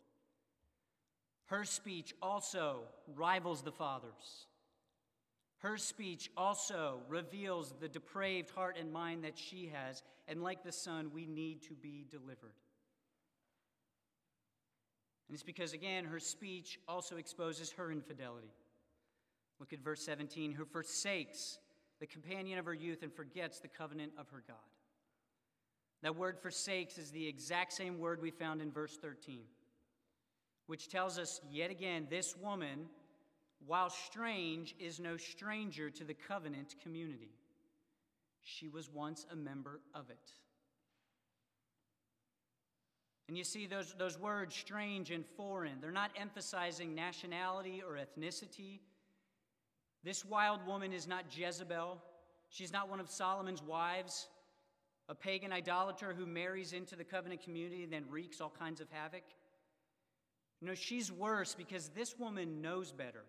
Her 1.47 1.65
speech 1.65 2.13
also 2.21 2.81
rivals 3.15 3.63
the 3.63 3.71
Father's. 3.71 4.47
Her 5.63 5.77
speech 5.77 6.29
also 6.35 6.99
reveals 7.07 7.73
the 7.79 7.87
depraved 7.87 8.49
heart 8.49 8.77
and 8.77 8.91
mind 8.91 9.23
that 9.23 9.37
she 9.37 9.71
has, 9.73 10.03
and 10.27 10.43
like 10.43 10.61
the 10.61 10.73
Son, 10.73 11.09
we 11.13 11.25
need 11.25 11.61
to 11.63 11.73
be 11.73 12.05
delivered. 12.11 12.57
And 15.29 15.35
it's 15.35 15.41
because, 15.43 15.71
again, 15.71 16.03
her 16.03 16.19
speech 16.19 16.79
also 16.85 17.15
exposes 17.15 17.71
her 17.71 17.93
infidelity. 17.93 18.51
Look 19.57 19.71
at 19.71 19.79
verse 19.79 20.03
17 20.03 20.51
who 20.51 20.65
forsakes 20.65 21.59
the 22.01 22.07
companion 22.07 22.59
of 22.59 22.65
her 22.65 22.73
youth 22.73 23.01
and 23.01 23.13
forgets 23.13 23.61
the 23.61 23.69
covenant 23.69 24.11
of 24.17 24.27
her 24.31 24.43
God. 24.45 24.57
That 26.01 26.17
word 26.17 26.37
forsakes 26.41 26.97
is 26.97 27.11
the 27.11 27.25
exact 27.25 27.71
same 27.71 27.99
word 27.99 28.21
we 28.21 28.31
found 28.31 28.61
in 28.61 28.69
verse 28.69 28.97
13, 28.97 29.43
which 30.67 30.89
tells 30.89 31.17
us 31.17 31.39
yet 31.49 31.71
again 31.71 32.07
this 32.09 32.35
woman, 32.35 32.89
while 33.67 33.89
strange, 33.89 34.75
is 34.79 34.99
no 34.99 35.17
stranger 35.17 35.89
to 35.89 36.03
the 36.03 36.13
covenant 36.13 36.75
community. 36.81 37.31
She 38.41 38.67
was 38.67 38.89
once 38.89 39.25
a 39.31 39.35
member 39.35 39.79
of 39.93 40.09
it. 40.09 40.31
And 43.27 43.37
you 43.37 43.43
see, 43.43 43.67
those, 43.67 43.95
those 43.97 44.19
words, 44.19 44.53
strange 44.53 45.09
and 45.11 45.25
foreign, 45.37 45.79
they're 45.79 45.91
not 45.91 46.11
emphasizing 46.19 46.93
nationality 46.93 47.81
or 47.85 47.97
ethnicity. 47.97 48.79
This 50.03 50.25
wild 50.25 50.65
woman 50.67 50.91
is 50.91 51.07
not 51.07 51.25
Jezebel. 51.35 52.01
She's 52.49 52.73
not 52.73 52.89
one 52.89 52.99
of 52.99 53.09
Solomon's 53.09 53.63
wives 53.63 54.27
a 55.09 55.15
pagan 55.15 55.51
idolater 55.51 56.13
who 56.13 56.25
marries 56.25 56.73
into 56.73 56.95
the 56.95 57.03
covenant 57.03 57.43
community 57.43 57.83
and 57.83 57.91
then 57.91 58.05
wreaks 58.09 58.39
all 58.39 58.53
kinds 58.57 58.79
of 58.79 58.89
havoc. 58.89 59.23
No, 60.61 60.73
she's 60.73 61.11
worse 61.11 61.55
because 61.55 61.89
this 61.89 62.17
woman 62.17 62.61
knows 62.61 62.91
better. 62.91 63.25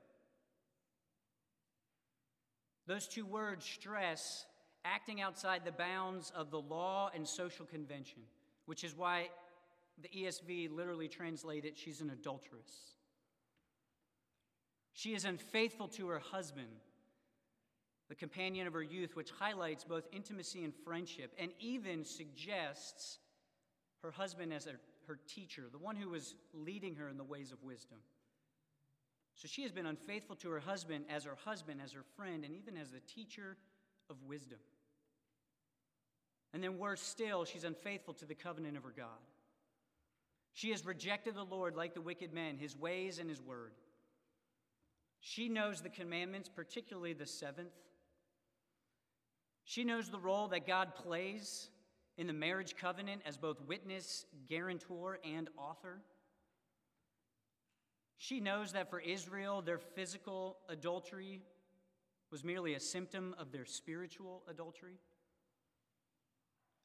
Those 2.86 3.06
two 3.06 3.24
words 3.24 3.64
stress 3.64 4.46
acting 4.84 5.20
outside 5.20 5.62
the 5.64 5.72
bounds 5.72 6.30
of 6.36 6.50
the 6.50 6.60
law 6.60 7.10
and 7.14 7.26
social 7.26 7.64
convention, 7.64 8.22
which 8.66 8.84
is 8.84 8.94
why 8.94 9.30
the 10.02 10.08
ESV 10.08 10.74
literally 10.74 11.08
translated 11.08 11.78
she's 11.78 12.00
an 12.00 12.10
adulteress. 12.10 12.96
She 14.92 15.14
is 15.14 15.24
unfaithful 15.24 15.88
to 15.88 16.08
her 16.08 16.18
husband 16.18 16.68
the 18.08 18.14
companion 18.14 18.66
of 18.66 18.72
her 18.74 18.82
youth, 18.82 19.16
which 19.16 19.30
highlights 19.30 19.84
both 19.84 20.06
intimacy 20.12 20.62
and 20.62 20.74
friendship, 20.84 21.32
and 21.38 21.52
even 21.58 22.04
suggests 22.04 23.18
her 24.02 24.10
husband 24.10 24.52
as 24.52 24.66
a, 24.66 24.72
her 25.06 25.18
teacher, 25.26 25.64
the 25.72 25.78
one 25.78 25.96
who 25.96 26.10
was 26.10 26.34
leading 26.52 26.96
her 26.96 27.08
in 27.08 27.16
the 27.16 27.24
ways 27.24 27.50
of 27.50 27.62
wisdom. 27.62 27.98
So 29.36 29.48
she 29.48 29.62
has 29.62 29.72
been 29.72 29.86
unfaithful 29.86 30.36
to 30.36 30.50
her 30.50 30.60
husband 30.60 31.06
as 31.08 31.24
her 31.24 31.36
husband, 31.44 31.80
as 31.82 31.92
her 31.92 32.04
friend, 32.16 32.44
and 32.44 32.54
even 32.54 32.76
as 32.76 32.90
the 32.90 33.00
teacher 33.00 33.56
of 34.08 34.16
wisdom. 34.26 34.58
And 36.52 36.62
then, 36.62 36.78
worse 36.78 37.02
still, 37.02 37.44
she's 37.44 37.64
unfaithful 37.64 38.14
to 38.14 38.26
the 38.26 38.34
covenant 38.34 38.76
of 38.76 38.84
her 38.84 38.94
God. 38.96 39.08
She 40.52 40.70
has 40.70 40.86
rejected 40.86 41.34
the 41.34 41.44
Lord 41.44 41.74
like 41.74 41.94
the 41.94 42.00
wicked 42.00 42.32
men, 42.32 42.58
his 42.58 42.76
ways 42.76 43.18
and 43.18 43.28
his 43.28 43.42
word. 43.42 43.72
She 45.20 45.48
knows 45.48 45.80
the 45.80 45.88
commandments, 45.88 46.48
particularly 46.48 47.12
the 47.12 47.26
seventh, 47.26 47.72
she 49.64 49.82
knows 49.82 50.10
the 50.10 50.18
role 50.18 50.48
that 50.48 50.66
God 50.66 50.94
plays 50.94 51.70
in 52.18 52.26
the 52.26 52.32
marriage 52.32 52.76
covenant 52.76 53.22
as 53.26 53.38
both 53.38 53.60
witness, 53.62 54.26
guarantor, 54.46 55.18
and 55.24 55.48
author. 55.56 56.00
She 58.18 58.40
knows 58.40 58.72
that 58.72 58.90
for 58.90 59.00
Israel, 59.00 59.62
their 59.62 59.78
physical 59.78 60.58
adultery 60.68 61.42
was 62.30 62.44
merely 62.44 62.74
a 62.74 62.80
symptom 62.80 63.34
of 63.38 63.52
their 63.52 63.64
spiritual 63.64 64.42
adultery, 64.48 64.98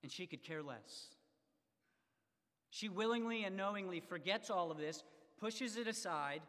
and 0.03 0.11
she 0.11 0.27
could 0.27 0.43
care 0.43 0.61
less. 0.61 1.15
She 2.69 2.89
willingly 2.89 3.43
and 3.43 3.57
knowingly 3.57 3.99
forgets 3.99 4.49
all 4.49 4.69
of 4.71 4.77
this, 4.77 5.03
pushes 5.39 5.77
it 5.77 5.87
aside 5.87 6.41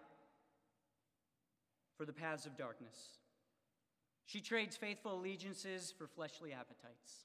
for 1.97 2.05
the 2.05 2.13
paths 2.13 2.47
of 2.47 2.57
darkness. 2.57 3.19
She 4.27 4.41
trades 4.41 4.77
faithful 4.77 5.15
allegiances 5.15 5.93
for 5.97 6.07
fleshly 6.07 6.53
appetites. 6.53 7.25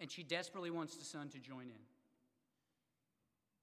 And 0.00 0.10
she 0.10 0.22
desperately 0.22 0.70
wants 0.70 0.96
the 0.96 1.04
son 1.04 1.28
to 1.30 1.38
join 1.38 1.64
in. 1.64 1.82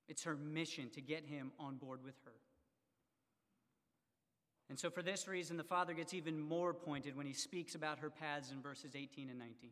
It's 0.07 0.23
her 0.23 0.35
mission 0.35 0.89
to 0.91 1.01
get 1.01 1.25
him 1.25 1.51
on 1.59 1.77
board 1.77 2.03
with 2.03 2.15
her. 2.25 2.31
And 4.69 4.79
so, 4.79 4.89
for 4.89 5.03
this 5.03 5.27
reason, 5.27 5.57
the 5.57 5.63
father 5.63 5.93
gets 5.93 6.13
even 6.13 6.39
more 6.39 6.73
pointed 6.73 7.15
when 7.15 7.27
he 7.27 7.33
speaks 7.33 7.75
about 7.75 7.99
her 7.99 8.09
paths 8.09 8.51
in 8.51 8.61
verses 8.61 8.95
18 8.95 9.29
and 9.29 9.37
19. 9.37 9.69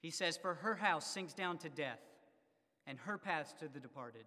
He 0.00 0.10
says, 0.10 0.36
For 0.36 0.54
her 0.54 0.74
house 0.74 1.06
sinks 1.06 1.32
down 1.32 1.58
to 1.58 1.68
death, 1.68 2.00
and 2.86 2.98
her 2.98 3.16
paths 3.16 3.54
to 3.60 3.68
the 3.68 3.80
departed. 3.80 4.24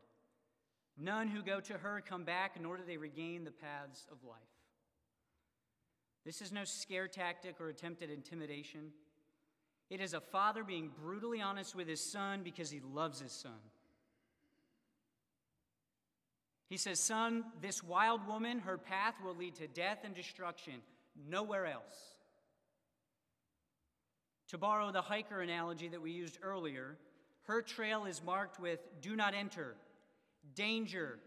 None 0.97 1.27
who 1.27 1.43
go 1.43 1.59
to 1.59 1.73
her 1.73 2.01
come 2.01 2.23
back, 2.23 2.59
nor 2.59 2.77
do 2.77 2.83
they 2.87 2.97
regain 2.97 3.43
the 3.43 3.51
paths 3.51 4.07
of 4.11 4.23
life. 4.23 4.37
This 6.25 6.41
is 6.41 6.51
no 6.51 6.63
scare 6.63 7.07
tactic 7.07 7.61
or 7.61 7.69
attempted 7.69 8.09
intimidation. 8.09 8.91
It 9.89 10.01
is 10.01 10.13
a 10.13 10.19
father 10.19 10.63
being 10.63 10.89
brutally 11.01 11.41
honest 11.41 11.75
with 11.75 11.87
his 11.87 12.11
son 12.11 12.41
because 12.43 12.69
he 12.69 12.79
loves 12.79 13.21
his 13.21 13.31
son. 13.31 13.59
He 16.67 16.77
says, 16.77 16.99
Son, 16.99 17.45
this 17.61 17.83
wild 17.83 18.27
woman, 18.27 18.59
her 18.59 18.77
path 18.77 19.15
will 19.23 19.35
lead 19.35 19.55
to 19.55 19.67
death 19.67 19.99
and 20.03 20.13
destruction, 20.13 20.75
nowhere 21.29 21.65
else. 21.65 21.95
To 24.49 24.57
borrow 24.57 24.91
the 24.91 25.01
hiker 25.01 25.41
analogy 25.41 25.87
that 25.89 26.01
we 26.01 26.11
used 26.11 26.39
earlier, 26.41 26.97
her 27.43 27.61
trail 27.61 28.05
is 28.05 28.21
marked 28.23 28.59
with 28.59 28.79
do 29.01 29.15
not 29.15 29.33
enter, 29.33 29.75
danger, 30.55 31.19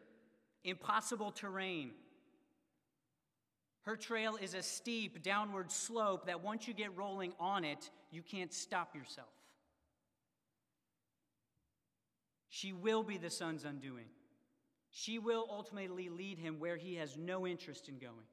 impossible 0.64 1.30
terrain, 1.30 1.92
her 3.82 3.96
trail 3.96 4.36
is 4.40 4.54
a 4.54 4.62
steep 4.62 5.22
downward 5.22 5.72
slope 5.72 6.26
that 6.26 6.42
once 6.42 6.68
you 6.68 6.74
get 6.74 6.96
rolling 6.96 7.32
on 7.40 7.64
it, 7.64 7.90
you 8.10 8.22
can't 8.22 8.52
stop 8.52 8.94
yourself. 8.94 9.28
She 12.48 12.72
will 12.72 13.02
be 13.02 13.16
the 13.16 13.30
son's 13.30 13.64
undoing. 13.64 14.06
She 14.90 15.18
will 15.18 15.46
ultimately 15.50 16.08
lead 16.08 16.38
him 16.38 16.58
where 16.58 16.76
he 16.76 16.96
has 16.96 17.16
no 17.16 17.46
interest 17.46 17.88
in 17.88 17.98
going. 17.98 18.26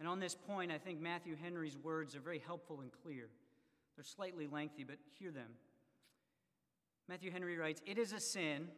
And 0.00 0.08
on 0.08 0.20
this 0.20 0.34
point, 0.34 0.72
I 0.72 0.78
think 0.78 1.00
Matthew 1.00 1.36
Henry's 1.36 1.76
words 1.76 2.16
are 2.16 2.20
very 2.20 2.42
helpful 2.44 2.80
and 2.80 2.90
clear. 3.02 3.28
They're 3.96 4.04
slightly 4.04 4.46
lengthy, 4.46 4.84
but 4.84 4.96
hear 5.18 5.30
them. 5.30 5.50
Matthew 7.08 7.30
Henry 7.30 7.56
writes 7.56 7.80
It 7.86 7.98
is 7.98 8.12
a 8.12 8.20
sin 8.20 8.68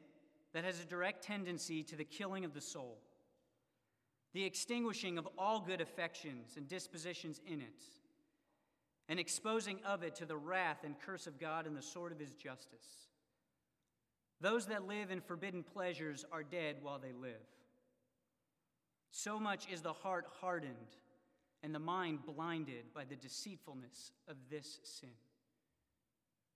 that 0.53 0.65
has 0.65 0.81
a 0.81 0.85
direct 0.85 1.25
tendency 1.25 1.83
to 1.85 1.97
the 1.97 2.05
killing 2.05 2.45
of 2.45 2.53
the 2.53 2.61
soul 2.61 2.99
the 4.37 4.45
extinguishing 4.45 5.17
of 5.17 5.27
all 5.39 5.61
good 5.61 5.81
affections 5.81 6.59
and 6.59 6.69
dispositions 6.69 7.41
in 7.47 7.62
it, 7.62 7.83
and 9.09 9.19
exposing 9.19 9.81
of 9.83 10.03
it 10.03 10.15
to 10.17 10.27
the 10.27 10.37
wrath 10.37 10.85
and 10.85 10.95
curse 11.01 11.27
of 11.27 11.41
God 11.41 11.67
and 11.67 11.75
the 11.75 11.81
sword 11.81 12.12
of 12.12 12.19
his 12.19 12.35
justice. 12.35 13.09
Those 14.40 14.66
that 14.66 14.87
live 14.87 15.11
in 15.11 15.20
forbidden 15.20 15.62
pleasures 15.62 16.25
are 16.31 16.42
dead 16.42 16.77
while 16.83 16.99
they 16.99 17.12
live. 17.12 17.40
So 19.11 19.40
much 19.40 19.66
is 19.72 19.81
the 19.81 19.92
heart 19.92 20.27
hardened 20.40 20.96
and 21.62 21.75
the 21.75 21.79
mind 21.79 22.20
blinded 22.27 22.92
by 22.94 23.05
the 23.05 23.16
deceitfulness 23.16 24.12
of 24.29 24.37
this 24.51 24.79
sin, 24.85 25.09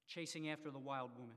chasing 0.06 0.50
after 0.50 0.70
the 0.70 0.78
wild 0.78 1.10
woman. 1.18 1.36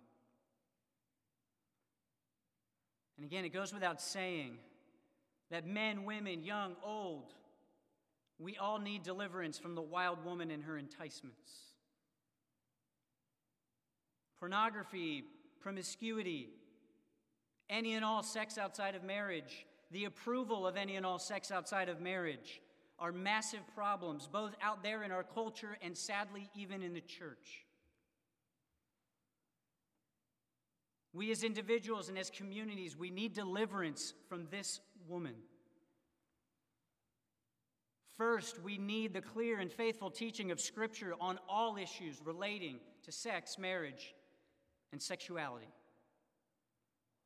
And 3.18 3.26
again, 3.26 3.46
it 3.46 3.54
goes 3.54 3.74
without 3.74 4.02
saying 4.02 4.58
that 5.50 5.66
men, 5.66 6.04
women, 6.04 6.44
young, 6.44 6.76
old, 6.84 7.34
we 8.38 8.58
all 8.58 8.80
need 8.80 9.04
deliverance 9.04 9.58
from 9.58 9.76
the 9.76 9.82
wild 9.82 10.26
woman 10.26 10.52
and 10.52 10.64
her 10.64 10.78
enticements. 10.78 11.52
Pornography, 14.40 15.24
promiscuity, 15.64 16.50
any 17.70 17.94
and 17.94 18.04
all 18.04 18.22
sex 18.22 18.58
outside 18.58 18.96
of 18.96 19.04
marriage, 19.04 19.66
the 19.92 20.04
approval 20.06 20.68
of 20.68 20.76
any 20.76 20.98
and 20.98 21.06
all 21.06 21.18
sex 21.18 21.52
outside 21.52 21.88
of 21.88 22.02
marriage 22.02 22.62
are 23.00 23.14
massive 23.14 23.62
problems, 23.74 24.28
both 24.32 24.54
out 24.62 24.84
there 24.84 25.04
in 25.04 25.12
our 25.12 25.24
culture 25.24 25.78
and 25.82 25.98
sadly, 25.98 26.50
even 26.54 26.84
in 26.84 26.94
the 26.94 27.02
church. 27.02 27.66
We 31.14 31.32
as 31.32 31.44
individuals 31.44 32.10
and 32.10 32.18
as 32.18 32.30
communities, 32.30 32.98
we 32.98 33.10
need 33.10 33.34
deliverance 33.34 34.14
from 34.28 34.48
this 34.52 34.82
woman. 35.08 35.36
First, 38.18 38.62
we 38.62 38.78
need 38.78 39.14
the 39.14 39.22
clear 39.22 39.60
and 39.60 39.72
faithful 39.72 40.12
teaching 40.12 40.52
of 40.52 40.60
Scripture 40.60 41.14
on 41.22 41.40
all 41.48 41.78
issues 41.78 42.22
relating 42.24 42.80
to 43.04 43.12
sex, 43.12 43.58
marriage, 43.58 44.14
and 44.94 45.02
sexuality. 45.02 45.68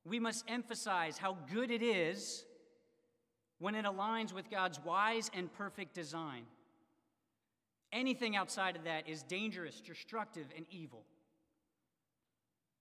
We 0.03 0.19
must 0.19 0.45
emphasize 0.47 1.17
how 1.17 1.38
good 1.53 1.69
it 1.69 1.84
is 1.84 2.45
when 3.60 3.75
it 3.75 3.86
aligns 3.86 4.34
with 4.34 4.49
God's 4.49 4.80
wise 4.84 5.30
and 5.34 5.53
perfect 5.53 5.93
design. 5.93 6.43
Anything 7.91 8.36
outside 8.36 8.75
of 8.75 8.86
that 8.86 9.08
is 9.08 9.21
dangerous, 9.23 9.82
destructive, 9.82 10.47
and 10.56 10.65
evil. 10.71 11.03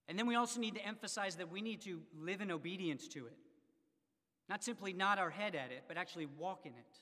And 0.07 0.17
then 0.17 0.25
we 0.25 0.35
also 0.35 0.59
need 0.59 0.75
to 0.75 0.85
emphasize 0.85 1.35
that 1.35 1.51
we 1.51 1.61
need 1.61 1.81
to 1.81 2.01
live 2.17 2.39
in 2.39 2.49
obedience 2.49 3.07
to 3.09 3.27
it. 3.27 3.37
Not 4.47 4.63
simply 4.63 4.93
nod 4.93 5.19
our 5.19 5.29
head 5.29 5.53
at 5.53 5.71
it, 5.71 5.83
but 5.87 5.97
actually 5.97 6.27
walk 6.27 6.65
in 6.65 6.71
it. 6.71 6.99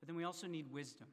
But 0.00 0.06
then 0.06 0.16
we 0.16 0.24
also 0.24 0.46
need 0.46 0.72
wisdom. 0.72 1.08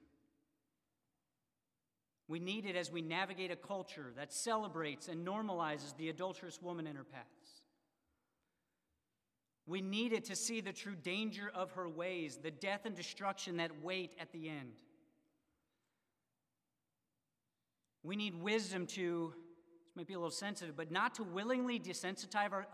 We 2.28 2.40
need 2.40 2.66
it 2.66 2.76
as 2.76 2.92
we 2.92 3.02
navigate 3.02 3.52
a 3.52 3.56
culture 3.56 4.12
that 4.16 4.34
celebrates 4.34 5.08
and 5.08 5.26
normalizes 5.26 5.96
the 5.98 6.10
adulterous 6.10 6.62
woman 6.62 6.88
in 6.88 6.96
her 6.96 7.04
paths. 7.04 7.62
We 9.68 9.82
need 9.82 10.14
it 10.14 10.26
to 10.26 10.36
see 10.36 10.62
the 10.62 10.74
true 10.74 10.96
danger 10.96 11.52
of 11.54 11.72
her 11.72 11.90
ways, 11.90 12.40
the 12.42 12.52
death 12.52 12.82
and 12.86 12.96
destruction 12.96 13.58
that 13.58 13.72
wait 13.84 14.16
at 14.20 14.32
the 14.32 14.50
end. 14.50 14.74
We 18.04 18.16
need 18.16 18.36
wisdom 18.36 18.86
to 18.88 19.34
this 19.96 20.02
might 20.02 20.08
be 20.08 20.14
a 20.14 20.18
little 20.18 20.30
sensitive, 20.30 20.76
but 20.76 20.92
not 20.92 21.16
to 21.16 21.24
willingly 21.24 21.80
desensitize, 21.80 22.52
our, 22.52 22.68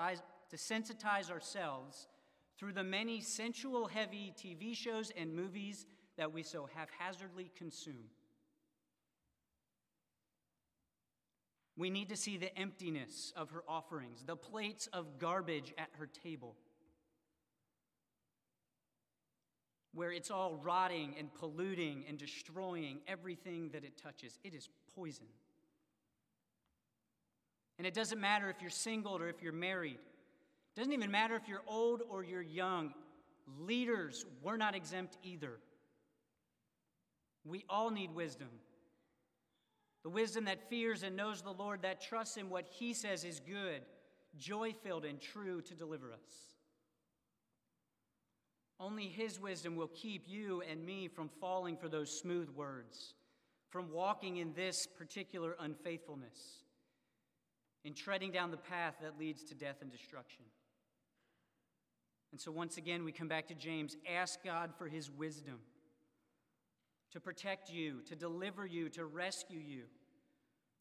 desensitize 0.52 1.30
ourselves 1.30 2.08
through 2.58 2.74
the 2.74 2.84
many 2.84 3.22
sensual 3.22 3.86
heavy 3.86 4.34
TV 4.36 4.76
shows 4.76 5.12
and 5.16 5.32
movies 5.32 5.86
that 6.18 6.34
we 6.34 6.42
so 6.42 6.68
haphazardly 6.74 7.52
consume. 7.56 8.10
We 11.82 11.90
need 11.90 12.10
to 12.10 12.16
see 12.16 12.38
the 12.38 12.56
emptiness 12.60 13.34
of 13.36 13.50
her 13.50 13.64
offerings, 13.68 14.24
the 14.24 14.36
plates 14.36 14.86
of 14.94 15.18
garbage 15.18 15.74
at 15.80 15.90
her 15.98 16.06
table, 16.06 16.56
where 19.92 20.12
it's 20.12 20.30
all 20.30 20.58
rotting 20.58 21.16
and 21.18 21.34
polluting 21.34 22.06
and 22.08 22.20
destroying 22.20 23.00
everything 23.08 23.70
that 23.70 23.84
it 23.84 23.98
touches. 23.98 24.38
It 24.44 24.54
is 24.54 24.70
poison. 24.96 25.26
And 27.80 27.88
it 27.88 27.96
doesn't 27.96 28.22
matter 28.22 28.52
if 28.52 28.62
you're 28.62 28.70
single 28.70 29.18
or 29.18 29.28
if 29.28 29.42
you're 29.42 29.52
married. 29.52 29.98
It 29.98 30.80
doesn't 30.80 30.94
even 30.94 31.10
matter 31.10 31.36
if 31.36 31.48
you're 31.48 31.64
old 31.66 32.04
or 32.12 32.24
you're 32.24 32.44
young. 32.44 32.94
Leaders, 33.58 34.24
we're 34.44 34.56
not 34.56 34.76
exempt 34.76 35.18
either. 35.24 35.58
We 37.44 37.66
all 37.68 37.90
need 37.90 38.14
wisdom. 38.14 38.50
The 40.04 40.10
wisdom 40.10 40.46
that 40.46 40.70
fears 40.70 41.04
and 41.04 41.16
knows 41.16 41.42
the 41.42 41.52
Lord, 41.52 41.84
that 41.84 42.02
trusts 42.02 42.38
in 42.38 42.50
what 42.50 42.68
He 42.68 42.94
says 42.94 43.24
is 43.24 43.40
good, 43.40 43.82
joy 44.38 44.74
filled, 44.84 45.06
and 45.06 45.22
true 45.22 45.62
to 45.62 45.76
deliver 45.76 46.12
us. 46.12 46.56
Only 48.80 49.08
His 49.08 49.40
wisdom 49.40 49.76
will 49.76 49.92
keep 49.94 50.24
you 50.28 50.64
and 50.70 50.84
me 50.84 51.08
from 51.08 51.30
falling 51.40 51.78
for 51.78 51.88
those 51.88 52.20
smooth 52.20 52.50
words, 52.50 53.14
from 53.70 53.92
walking 53.92 54.38
in 54.38 54.54
this 54.54 54.88
particular 54.98 55.56
unfaithfulness 55.60 56.62
in 57.84 57.94
treading 57.94 58.32
down 58.32 58.52
the 58.52 58.58
path 58.58 58.96
that 59.02 59.18
leads 59.18 59.44
to 59.46 59.56
death 59.56 59.78
and 59.82 59.92
destruction. 59.92 60.46
And 62.32 62.40
so, 62.40 62.52
once 62.52 62.78
again, 62.78 63.04
we 63.04 63.12
come 63.12 63.28
back 63.28 63.48
to 63.48 63.56
James 63.56 63.98
ask 64.10 64.44
God 64.44 64.72
for 64.78 64.88
his 64.88 65.12
wisdom 65.12 65.60
to 67.12 67.20
protect 67.20 67.72
you, 67.72 68.02
to 68.08 68.16
deliver 68.16 68.66
you, 68.66 68.90
to 68.90 69.06
rescue 69.06 69.60
you 69.60 69.84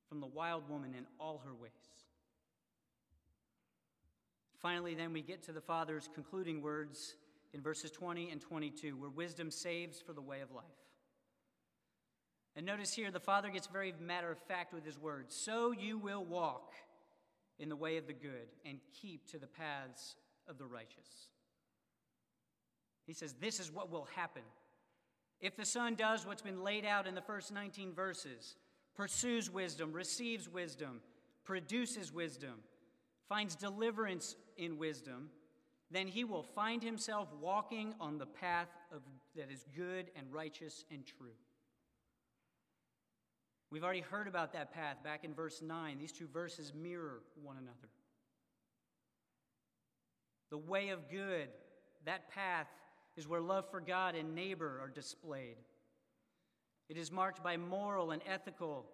from 0.09 0.21
the 0.21 0.27
wild 0.27 0.69
woman 0.69 0.95
in 0.97 1.07
all 1.19 1.43
her 1.45 1.55
ways. 1.55 1.71
Finally, 4.61 4.95
then, 4.95 5.13
we 5.13 5.23
get 5.23 5.43
to 5.45 5.53
the 5.53 5.61
Father's 5.61 6.09
concluding 6.15 6.61
words 6.61 7.15
in 7.55 7.63
verses 7.63 7.91
20 7.91 8.31
and 8.31 8.41
22, 8.41 8.97
where 8.97 9.09
wisdom 9.09 9.51
saves 9.51 10.01
for 10.01 10.13
the 10.13 10.21
way 10.21 10.41
of 10.41 10.51
life. 10.53 10.65
And 12.57 12.67
notice 12.67 12.93
here, 12.93 13.11
the 13.11 13.21
Father 13.21 13.49
gets 13.49 13.69
very 13.69 13.95
matter 14.01 14.31
of 14.31 14.39
fact 14.39 14.75
with 14.75 14.85
his 14.85 14.99
words. 14.99 15.35
So 15.35 15.73
you 15.73 15.97
will 15.99 16.25
walk 16.25 16.75
in 17.59 17.69
the 17.69 17.77
way 17.77 17.97
of 17.97 18.07
the 18.07 18.13
good 18.13 18.49
and 18.67 18.79
keep 19.01 19.27
to 19.29 19.39
the 19.39 19.47
paths 19.47 20.17
of 20.49 20.59
the 20.59 20.67
righteous. 20.67 21.29
He 23.07 23.15
says, 23.15 23.35
This 23.41 23.61
is 23.61 23.73
what 23.73 23.91
will 23.91 24.09
happen. 24.17 24.43
If 25.41 25.57
the 25.57 25.65
Son 25.65 25.95
does 25.95 26.27
what's 26.27 26.43
been 26.43 26.63
laid 26.63 26.85
out 26.85 27.07
in 27.07 27.15
the 27.15 27.23
first 27.23 27.53
19 27.53 27.95
verses, 27.95 28.57
pursues 28.95 29.51
wisdom, 29.51 29.93
receives 29.93 30.49
wisdom, 30.49 31.01
produces 31.45 32.13
wisdom, 32.13 32.55
finds 33.29 33.55
deliverance 33.55 34.37
in 34.59 34.77
wisdom, 34.77 35.31
then 35.91 36.07
he 36.07 36.25
will 36.25 36.43
find 36.43 36.83
himself 36.83 37.29
walking 37.41 37.95
on 38.01 38.19
the 38.19 38.27
path 38.27 38.69
of, 38.93 39.01
that 39.35 39.51
is 39.51 39.65
good 39.75 40.11
and 40.15 40.27
righteous 40.33 40.85
and 40.91 41.05
true. 41.07 41.35
We've 43.71 43.85
already 43.85 44.01
heard 44.01 44.29
about 44.29 44.53
that 44.53 44.73
path 44.73 45.03
back 45.03 45.25
in 45.25 45.33
verse 45.33 45.63
9. 45.63 45.99
These 45.99 46.13
two 46.13 46.27
verses 46.27 46.73
mirror 46.75 47.23
one 47.41 47.57
another. 47.57 47.89
The 50.51 50.59
way 50.59 50.89
of 50.89 51.09
good, 51.09 51.49
that 52.05 52.31
path 52.31 52.67
is 53.17 53.29
where 53.29 53.41
love 53.41 53.71
for 53.71 53.81
God 53.81 54.15
and 54.15 54.35
neighbor 54.35 54.81
are 54.83 54.89
displayed. 54.89 55.57
It 56.89 56.97
is 56.97 57.13
marked 57.13 57.43
by 57.43 57.57
moral 57.57 58.11
and 58.11 58.23
ethical 58.27 58.87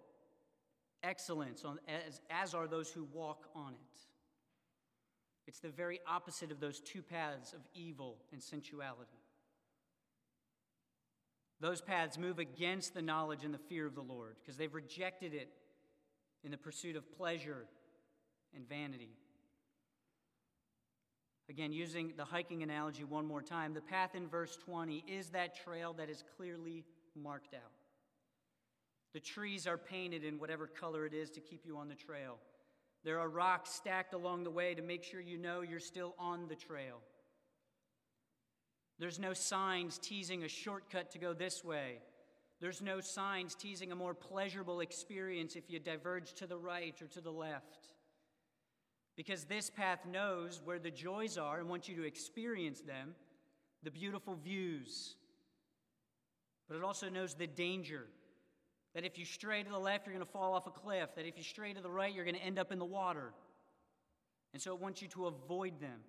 excellence, 1.03 1.63
as, 1.87 2.21
as 2.29 2.53
are 2.53 2.67
those 2.67 2.89
who 2.89 3.07
walk 3.13 3.45
on 3.55 3.73
it. 3.73 3.99
It's 5.47 5.59
the 5.59 5.69
very 5.69 5.99
opposite 6.07 6.51
of 6.51 6.59
those 6.59 6.79
two 6.79 7.01
paths 7.01 7.53
of 7.53 7.61
evil 7.73 8.17
and 8.31 8.43
sensuality. 8.43 9.21
Those 11.59 11.81
paths 11.81 12.17
move 12.17 12.37
against 12.37 12.93
the 12.93 13.01
knowledge 13.01 13.43
and 13.43 13.53
the 13.53 13.57
fear 13.59 13.87
of 13.87 13.95
the 13.95 14.01
Lord 14.01 14.35
because 14.41 14.57
they've 14.57 14.73
rejected 14.73 15.33
it 15.33 15.49
in 16.43 16.51
the 16.51 16.57
pursuit 16.57 16.95
of 16.95 17.11
pleasure 17.17 17.65
and 18.53 18.67
vanity. 18.67 19.09
Again, 21.49 21.71
using 21.71 22.13
the 22.17 22.25
hiking 22.25 22.61
analogy 22.61 23.03
one 23.03 23.25
more 23.25 23.41
time, 23.41 23.73
the 23.73 23.81
path 23.81 24.15
in 24.15 24.27
verse 24.27 24.57
20 24.57 25.05
is 25.07 25.29
that 25.29 25.55
trail 25.55 25.93
that 25.93 26.09
is 26.09 26.23
clearly 26.35 26.83
marked 27.15 27.53
out. 27.53 27.71
The 29.13 29.19
trees 29.21 29.65
are 29.65 29.77
painted 29.77 30.23
in 30.23 30.39
whatever 30.39 30.67
color 30.67 31.05
it 31.05 31.13
is 31.13 31.29
to 31.31 31.39
keep 31.39 31.65
you 31.65 31.77
on 31.77 31.87
the 31.87 31.95
trail. 31.95 32.37
There 33.03 33.19
are 33.19 33.29
rocks 33.29 33.71
stacked 33.71 34.13
along 34.13 34.43
the 34.43 34.51
way 34.51 34.73
to 34.75 34.81
make 34.81 35.03
sure 35.03 35.21
you 35.21 35.37
know 35.37 35.61
you're 35.61 35.79
still 35.79 36.13
on 36.19 36.47
the 36.47 36.55
trail. 36.55 36.97
There's 38.99 39.19
no 39.19 39.33
signs 39.33 39.97
teasing 39.97 40.43
a 40.43 40.49
shortcut 40.49 41.11
to 41.11 41.19
go 41.19 41.33
this 41.33 41.63
way. 41.63 41.99
There's 42.59 42.81
no 42.81 42.99
signs 42.99 43.55
teasing 43.55 43.91
a 43.91 43.95
more 43.95 44.15
pleasurable 44.15 44.79
experience 44.79 45.55
if 45.55 45.69
you 45.69 45.79
diverge 45.79 46.33
to 46.33 46.47
the 46.47 46.57
right 46.57 46.99
or 47.01 47.07
to 47.07 47.21
the 47.21 47.31
left. 47.31 47.89
Because 49.17 49.45
this 49.45 49.69
path 49.69 50.05
knows 50.05 50.61
where 50.63 50.79
the 50.79 50.91
joys 50.91 51.37
are 51.37 51.59
and 51.59 51.67
wants 51.67 51.89
you 51.89 51.95
to 51.95 52.03
experience 52.03 52.81
them, 52.81 53.15
the 53.83 53.91
beautiful 53.91 54.35
views. 54.35 55.15
But 56.69 56.77
it 56.77 56.83
also 56.83 57.09
knows 57.09 57.33
the 57.33 57.47
danger, 57.47 58.05
That 58.93 59.05
if 59.05 59.17
you 59.17 59.25
stray 59.25 59.63
to 59.63 59.69
the 59.69 59.77
left, 59.77 60.05
you're 60.05 60.15
going 60.15 60.25
to 60.25 60.31
fall 60.31 60.53
off 60.53 60.67
a 60.67 60.71
cliff. 60.71 61.09
That 61.15 61.25
if 61.25 61.37
you 61.37 61.43
stray 61.43 61.73
to 61.73 61.81
the 61.81 61.89
right, 61.89 62.13
you're 62.13 62.25
going 62.25 62.35
to 62.35 62.43
end 62.43 62.59
up 62.59 62.71
in 62.71 62.79
the 62.79 62.85
water. 62.85 63.33
And 64.53 64.61
so 64.61 64.73
it 64.73 64.79
wants 64.79 65.01
you 65.01 65.07
to 65.09 65.27
avoid 65.27 65.79
them. 65.79 65.99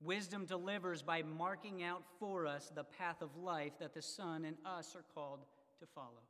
Wisdom 0.00 0.44
delivers 0.44 1.02
by 1.02 1.22
marking 1.22 1.82
out 1.82 2.02
for 2.18 2.46
us 2.46 2.70
the 2.74 2.84
path 2.84 3.20
of 3.20 3.36
life 3.36 3.72
that 3.80 3.94
the 3.94 4.02
Son 4.02 4.44
and 4.44 4.56
us 4.64 4.94
are 4.94 5.04
called 5.14 5.40
to 5.80 5.86
follow. 5.94 6.22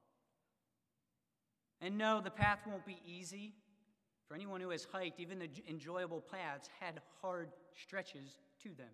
And 1.81 1.99
no, 1.99 2.21
the 2.21 2.31
path 2.31 2.61
won't 2.67 2.87
be 2.87 2.99
easy. 3.07 3.55
For 4.29 4.35
anyone 4.35 4.61
who 4.61 4.71
has 4.71 4.87
hiked, 4.93 5.21
even 5.21 5.39
the 5.39 5.49
enjoyable 5.69 6.21
paths 6.21 6.69
had 6.81 7.01
hard 7.23 7.49
stretches 7.75 8.37
to 8.63 8.69
them. 8.69 8.93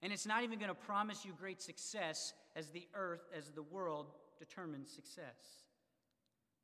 And 0.00 0.12
it's 0.12 0.26
not 0.26 0.44
even 0.44 0.58
going 0.58 0.70
to 0.70 0.74
promise 0.74 1.24
you 1.24 1.32
great 1.38 1.60
success 1.60 2.32
as 2.56 2.68
the 2.70 2.86
earth, 2.94 3.28
as 3.36 3.50
the 3.50 3.62
world 3.62 4.06
determines 4.38 4.90
success. 4.90 5.64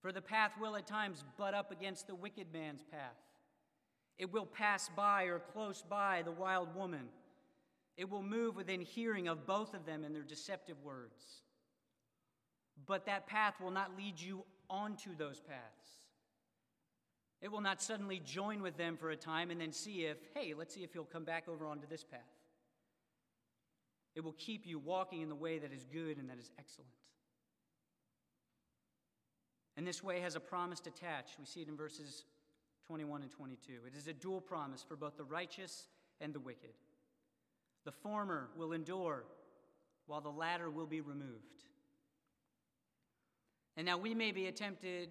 For 0.01 0.13
the 0.13 0.23
path 0.23 0.53
will 0.61 0.77
at 0.77 0.87
times 0.87 1.25
butt 1.37 1.55
up 1.55 1.71
against 1.71 2.07
the 2.07 2.15
wicked 2.15 2.47
man's 2.53 2.83
path. 2.83 3.19
It 4.19 4.33
will 4.33 4.47
pass 4.47 4.89
by 4.97 5.25
or 5.25 5.39
close 5.39 5.83
by 5.83 6.23
the 6.23 6.31
wild 6.31 6.75
woman. 6.75 7.09
It 7.97 8.09
will 8.09 8.23
move 8.23 8.57
within 8.57 8.81
hearing 8.81 9.29
of 9.29 9.47
both 9.47 9.75
of 9.75 9.85
them 9.85 10.05
in 10.05 10.13
their 10.13 10.23
deceptive 10.23 10.77
words. 10.83 11.43
But 12.87 13.07
that 13.07 13.27
path 13.27 13.55
will 13.61 13.71
not 13.71 13.97
lead 13.97 14.21
you 14.21 14.45
onto 14.71 15.17
those 15.17 15.41
paths. 15.41 16.04
It 17.45 17.53
will 17.53 17.61
not 17.61 17.83
suddenly 17.83 18.23
join 18.25 18.63
with 18.63 18.79
them 18.79 18.97
for 18.97 19.11
a 19.11 19.17
time 19.17 19.51
and 19.51 19.61
then 19.61 19.71
see 19.71 20.07
if, 20.07 20.17
hey, 20.33 20.55
let's 20.57 20.75
see 20.75 20.83
if 20.83 20.95
you'll 20.95 21.05
come 21.05 21.25
back 21.25 21.47
over 21.47 21.67
onto 21.67 21.87
this 21.87 22.03
path. 22.03 22.21
It 24.15 24.25
will 24.25 24.35
keep 24.39 24.67
you 24.67 24.79
walking 24.79 25.21
in 25.21 25.29
the 25.29 25.35
way 25.35 25.59
that 25.59 25.71
is 25.71 25.85
good 25.93 26.17
and 26.17 26.31
that 26.31 26.39
is 26.39 26.51
excellent. 26.59 26.89
And 29.77 29.87
this 29.87 30.03
way 30.03 30.21
has 30.21 30.37
a 30.37 30.41
promise 30.41 30.81
attached. 30.87 31.39
We 31.39 31.45
see 31.45 31.61
it 31.61 31.69
in 31.69 31.77
verses 31.77 32.25
21 32.87 33.21
and 33.21 33.31
22. 33.31 33.73
It 33.87 33.95
is 33.95 34.09
a 34.09 34.15
dual 34.15 34.41
promise 34.41 34.83
for 34.83 34.97
both 34.97 35.19
the 35.19 35.25
righteous 35.25 35.89
and 36.23 36.33
the 36.33 36.41
wicked. 36.41 36.73
The 37.85 37.93
former 37.93 38.49
will 38.57 38.73
endure, 38.73 39.25
while 40.07 40.23
the 40.23 40.31
latter 40.31 40.71
will 40.71 40.87
be 40.87 41.03
removed. 41.03 41.65
And 43.77 43.85
now 43.85 43.99
we 43.99 44.15
may 44.15 44.33
be 44.33 44.47
attempted, 44.47 45.11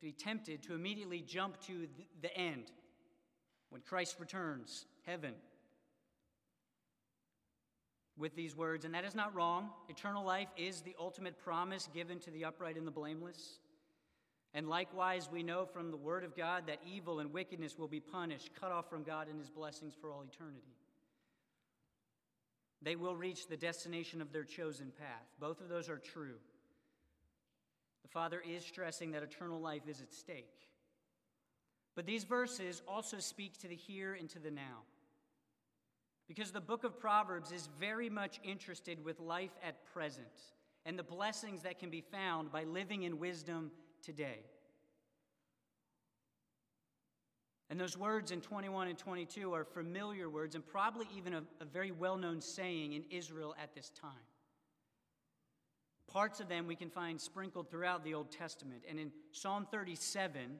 be 0.00 0.12
tempted 0.12 0.62
to 0.64 0.74
immediately 0.74 1.20
jump 1.20 1.60
to 1.62 1.86
the 2.22 2.36
end 2.36 2.70
when 3.70 3.82
Christ 3.82 4.16
returns, 4.18 4.86
heaven 5.04 5.34
with 8.18 8.34
these 8.34 8.56
words, 8.56 8.84
and 8.84 8.94
that 8.94 9.04
is 9.04 9.14
not 9.14 9.34
wrong. 9.34 9.70
Eternal 9.88 10.24
life 10.24 10.48
is 10.56 10.80
the 10.80 10.96
ultimate 10.98 11.38
promise 11.38 11.88
given 11.92 12.18
to 12.20 12.30
the 12.30 12.44
upright 12.44 12.76
and 12.76 12.86
the 12.86 12.92
blameless. 12.92 13.58
And 14.54 14.68
likewise, 14.68 15.28
we 15.30 15.42
know 15.42 15.66
from 15.66 15.90
the 15.90 15.98
Word 15.98 16.24
of 16.24 16.34
God 16.34 16.64
that 16.66 16.78
evil 16.86 17.20
and 17.20 17.32
wickedness 17.32 17.78
will 17.78 17.88
be 17.88 18.00
punished, 18.00 18.50
cut 18.58 18.72
off 18.72 18.88
from 18.88 19.02
God 19.02 19.28
and 19.28 19.38
His 19.38 19.50
blessings 19.50 19.94
for 20.00 20.10
all 20.10 20.22
eternity. 20.22 20.76
They 22.80 22.96
will 22.96 23.16
reach 23.16 23.48
the 23.48 23.56
destination 23.56 24.22
of 24.22 24.32
their 24.32 24.44
chosen 24.44 24.92
path. 24.98 25.26
Both 25.38 25.60
of 25.60 25.68
those 25.68 25.88
are 25.90 25.98
true. 25.98 26.36
The 28.06 28.12
Father 28.12 28.40
is 28.48 28.64
stressing 28.64 29.10
that 29.10 29.24
eternal 29.24 29.60
life 29.60 29.88
is 29.88 30.00
at 30.00 30.14
stake. 30.14 30.68
But 31.96 32.06
these 32.06 32.22
verses 32.22 32.80
also 32.86 33.18
speak 33.18 33.58
to 33.62 33.66
the 33.66 33.74
here 33.74 34.14
and 34.14 34.28
to 34.30 34.38
the 34.38 34.52
now. 34.52 34.84
Because 36.28 36.52
the 36.52 36.60
book 36.60 36.84
of 36.84 37.00
Proverbs 37.00 37.50
is 37.50 37.68
very 37.80 38.08
much 38.08 38.38
interested 38.44 39.04
with 39.04 39.18
life 39.18 39.50
at 39.60 39.84
present 39.92 40.28
and 40.84 40.96
the 40.96 41.02
blessings 41.02 41.62
that 41.62 41.80
can 41.80 41.90
be 41.90 42.00
found 42.00 42.52
by 42.52 42.62
living 42.62 43.02
in 43.02 43.18
wisdom 43.18 43.72
today. 44.04 44.38
And 47.70 47.80
those 47.80 47.98
words 47.98 48.30
in 48.30 48.40
21 48.40 48.86
and 48.86 48.96
22 48.96 49.52
are 49.52 49.64
familiar 49.64 50.30
words 50.30 50.54
and 50.54 50.64
probably 50.64 51.08
even 51.16 51.34
a, 51.34 51.42
a 51.60 51.64
very 51.64 51.90
well 51.90 52.16
known 52.16 52.40
saying 52.40 52.92
in 52.92 53.02
Israel 53.10 53.56
at 53.60 53.74
this 53.74 53.90
time. 53.90 54.12
Parts 56.16 56.40
of 56.40 56.48
them 56.48 56.66
we 56.66 56.76
can 56.76 56.88
find 56.88 57.20
sprinkled 57.20 57.70
throughout 57.70 58.02
the 58.02 58.14
Old 58.14 58.30
Testament. 58.30 58.84
And 58.88 58.98
in 58.98 59.12
Psalm 59.32 59.66
37 59.70 60.58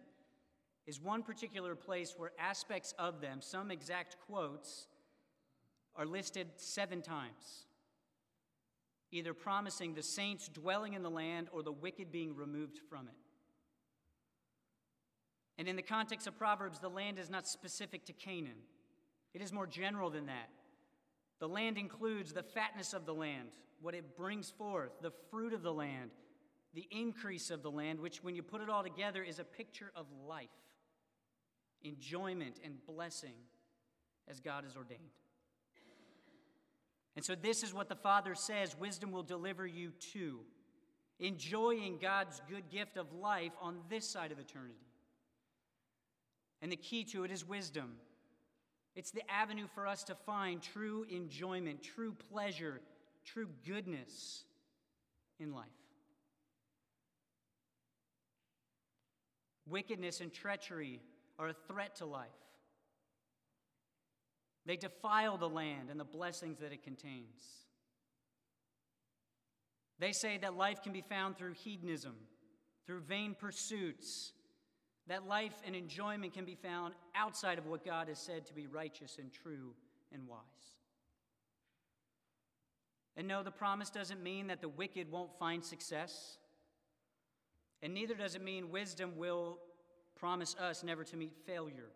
is 0.86 1.00
one 1.00 1.22
particular 1.22 1.74
place 1.74 2.14
where 2.14 2.32
aspects 2.38 2.92
of 2.98 3.22
them, 3.22 3.40
some 3.40 3.70
exact 3.70 4.18
quotes, 4.26 4.86
are 5.94 6.04
listed 6.04 6.48
seven 6.56 7.00
times, 7.00 7.64
either 9.10 9.32
promising 9.32 9.94
the 9.94 10.02
saints 10.02 10.46
dwelling 10.48 10.92
in 10.92 11.02
the 11.02 11.08
land 11.08 11.48
or 11.50 11.62
the 11.62 11.72
wicked 11.72 12.12
being 12.12 12.36
removed 12.36 12.80
from 12.90 13.08
it. 13.08 13.14
And 15.56 15.68
in 15.68 15.76
the 15.76 15.80
context 15.80 16.26
of 16.26 16.36
Proverbs, 16.36 16.80
the 16.80 16.90
land 16.90 17.18
is 17.18 17.30
not 17.30 17.48
specific 17.48 18.04
to 18.04 18.12
Canaan, 18.12 18.60
it 19.32 19.40
is 19.40 19.54
more 19.54 19.66
general 19.66 20.10
than 20.10 20.26
that. 20.26 20.50
The 21.38 21.48
land 21.48 21.78
includes 21.78 22.34
the 22.34 22.42
fatness 22.42 22.92
of 22.92 23.06
the 23.06 23.14
land, 23.14 23.52
what 23.80 23.94
it 23.94 24.16
brings 24.16 24.50
forth, 24.50 24.90
the 25.02 25.12
fruit 25.30 25.52
of 25.52 25.62
the 25.62 25.72
land, 25.72 26.10
the 26.74 26.86
increase 26.90 27.50
of 27.50 27.62
the 27.62 27.70
land, 27.70 28.00
which, 28.00 28.22
when 28.22 28.34
you 28.34 28.42
put 28.42 28.60
it 28.60 28.68
all 28.68 28.82
together, 28.82 29.22
is 29.22 29.38
a 29.38 29.44
picture 29.44 29.92
of 29.94 30.06
life, 30.26 30.48
enjoyment, 31.82 32.58
and 32.64 32.74
blessing 32.86 33.34
as 34.28 34.40
God 34.40 34.64
has 34.64 34.76
ordained. 34.76 35.00
And 37.14 37.24
so, 37.24 37.34
this 37.34 37.62
is 37.62 37.72
what 37.72 37.88
the 37.88 37.96
Father 37.96 38.34
says 38.34 38.76
wisdom 38.78 39.10
will 39.10 39.22
deliver 39.22 39.66
you 39.66 39.92
to 40.12 40.40
enjoying 41.18 41.98
God's 42.00 42.42
good 42.48 42.68
gift 42.70 42.96
of 42.96 43.12
life 43.12 43.52
on 43.60 43.78
this 43.88 44.06
side 44.06 44.32
of 44.32 44.38
eternity. 44.38 44.74
And 46.60 46.70
the 46.70 46.76
key 46.76 47.04
to 47.04 47.24
it 47.24 47.30
is 47.30 47.46
wisdom. 47.46 47.94
It's 48.94 49.10
the 49.10 49.22
avenue 49.30 49.66
for 49.74 49.86
us 49.86 50.04
to 50.04 50.14
find 50.14 50.62
true 50.62 51.06
enjoyment, 51.10 51.82
true 51.82 52.14
pleasure, 52.30 52.80
true 53.26 53.48
goodness 53.66 54.44
in 55.38 55.52
life. 55.52 55.66
Wickedness 59.68 60.20
and 60.20 60.32
treachery 60.32 61.00
are 61.38 61.48
a 61.48 61.54
threat 61.68 61.96
to 61.96 62.06
life. 62.06 62.28
They 64.64 64.76
defile 64.76 65.36
the 65.38 65.48
land 65.48 65.90
and 65.90 65.98
the 65.98 66.04
blessings 66.04 66.58
that 66.60 66.72
it 66.72 66.82
contains. 66.82 67.42
They 69.98 70.12
say 70.12 70.38
that 70.38 70.56
life 70.56 70.82
can 70.82 70.92
be 70.92 71.02
found 71.02 71.36
through 71.36 71.54
hedonism, 71.54 72.14
through 72.86 73.00
vain 73.00 73.34
pursuits, 73.38 74.32
that 75.08 75.26
life 75.26 75.54
and 75.64 75.74
enjoyment 75.74 76.34
can 76.34 76.44
be 76.44 76.56
found 76.56 76.94
outside 77.14 77.58
of 77.58 77.66
what 77.66 77.84
God 77.84 78.08
has 78.08 78.18
said 78.18 78.44
to 78.46 78.54
be 78.54 78.66
righteous 78.66 79.18
and 79.18 79.32
true 79.32 79.74
and 80.12 80.26
wise. 80.26 80.40
And 83.16 83.26
no, 83.26 83.42
the 83.42 83.50
promise 83.50 83.88
doesn't 83.90 84.22
mean 84.22 84.48
that 84.48 84.60
the 84.60 84.68
wicked 84.68 85.10
won't 85.10 85.38
find 85.38 85.64
success. 85.64 86.38
And 87.82 87.94
neither 87.94 88.14
does 88.14 88.34
it 88.34 88.42
mean 88.42 88.70
wisdom 88.70 89.12
will 89.16 89.58
promise 90.14 90.54
us 90.56 90.82
never 90.82 91.04
to 91.04 91.16
meet 91.16 91.32
failure 91.46 91.90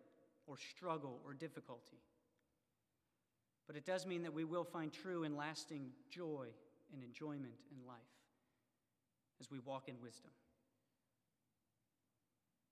or 0.47 0.57
struggle 0.57 1.19
or 1.25 1.33
difficulty. 1.33 1.97
But 3.67 3.75
it 3.75 3.85
does 3.85 4.05
mean 4.05 4.23
that 4.23 4.33
we 4.33 4.43
will 4.43 4.63
find 4.63 4.91
true 4.91 5.23
and 5.23 5.37
lasting 5.37 5.91
joy 6.09 6.47
and 6.93 7.03
enjoyment 7.03 7.53
in 7.71 7.87
life 7.87 7.97
as 9.39 9.49
we 9.49 9.59
walk 9.59 9.87
in 9.87 9.95
wisdom. 10.01 10.31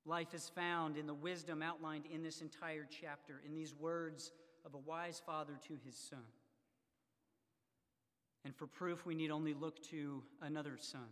Life 0.05 0.33
is 0.33 0.49
found 0.49 0.97
in 0.97 1.07
the 1.07 1.13
wisdom 1.13 1.61
outlined 1.61 2.05
in 2.11 2.23
this 2.23 2.41
entire 2.41 2.87
chapter, 3.01 3.41
in 3.45 3.53
these 3.53 3.75
words 3.75 4.31
of 4.65 4.73
a 4.73 4.77
wise 4.77 5.21
father 5.23 5.53
to 5.67 5.77
his 5.85 5.95
son. 5.95 6.25
And 8.49 8.57
for 8.57 8.65
proof, 8.65 9.05
we 9.05 9.13
need 9.13 9.29
only 9.29 9.53
look 9.53 9.79
to 9.91 10.23
another 10.41 10.75
son 10.79 11.05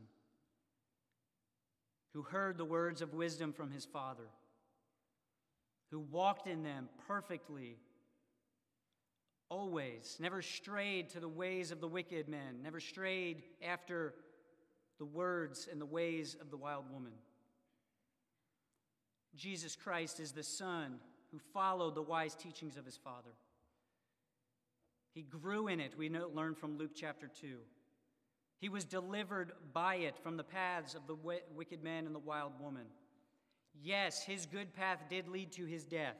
who 2.11 2.23
heard 2.23 2.57
the 2.57 2.65
words 2.65 3.03
of 3.03 3.13
wisdom 3.13 3.53
from 3.53 3.69
his 3.69 3.85
father, 3.85 4.27
who 5.91 5.99
walked 5.99 6.47
in 6.47 6.63
them 6.63 6.89
perfectly 7.07 7.77
always, 9.49 10.17
never 10.19 10.41
strayed 10.41 11.11
to 11.11 11.19
the 11.19 11.29
ways 11.29 11.69
of 11.69 11.79
the 11.79 11.88
wicked 11.88 12.27
men, 12.27 12.63
never 12.63 12.79
strayed 12.79 13.43
after 13.61 14.15
the 14.97 15.05
words 15.05 15.67
and 15.71 15.79
the 15.79 15.85
ways 15.85 16.35
of 16.41 16.49
the 16.49 16.57
wild 16.57 16.91
woman. 16.91 17.13
Jesus 19.35 19.75
Christ 19.75 20.19
is 20.19 20.31
the 20.31 20.41
Son 20.41 20.95
who 21.31 21.38
followed 21.53 21.93
the 21.93 22.01
wise 22.01 22.33
teachings 22.33 22.77
of 22.77 22.85
his 22.85 22.97
Father. 22.97 23.35
He 25.18 25.24
grew 25.24 25.68
in 25.68 25.80
it, 25.80 25.97
we 25.97 26.09
know, 26.09 26.30
learn 26.32 26.53
from 26.53 26.78
Luke 26.78 26.91
chapter 26.93 27.28
2. 27.28 27.57
He 28.59 28.70
was 28.70 28.86
delivered 28.86 29.51
by 29.74 29.95
it 29.95 30.15
from 30.15 30.38
the 30.38 30.43
paths 30.43 30.93
of 30.93 31.07
the 31.07 31.18
wicked 31.55 31.84
man 31.84 32.05
and 32.05 32.13
the 32.13 32.20
wild 32.20 32.51
woman. 32.59 32.86
Yes, 33.82 34.22
his 34.22 34.45
good 34.45 34.76
path 34.76 34.99
did 35.09 35.28
lead 35.28 35.51
to 35.53 35.65
his 35.65 35.86
death. 35.86 36.18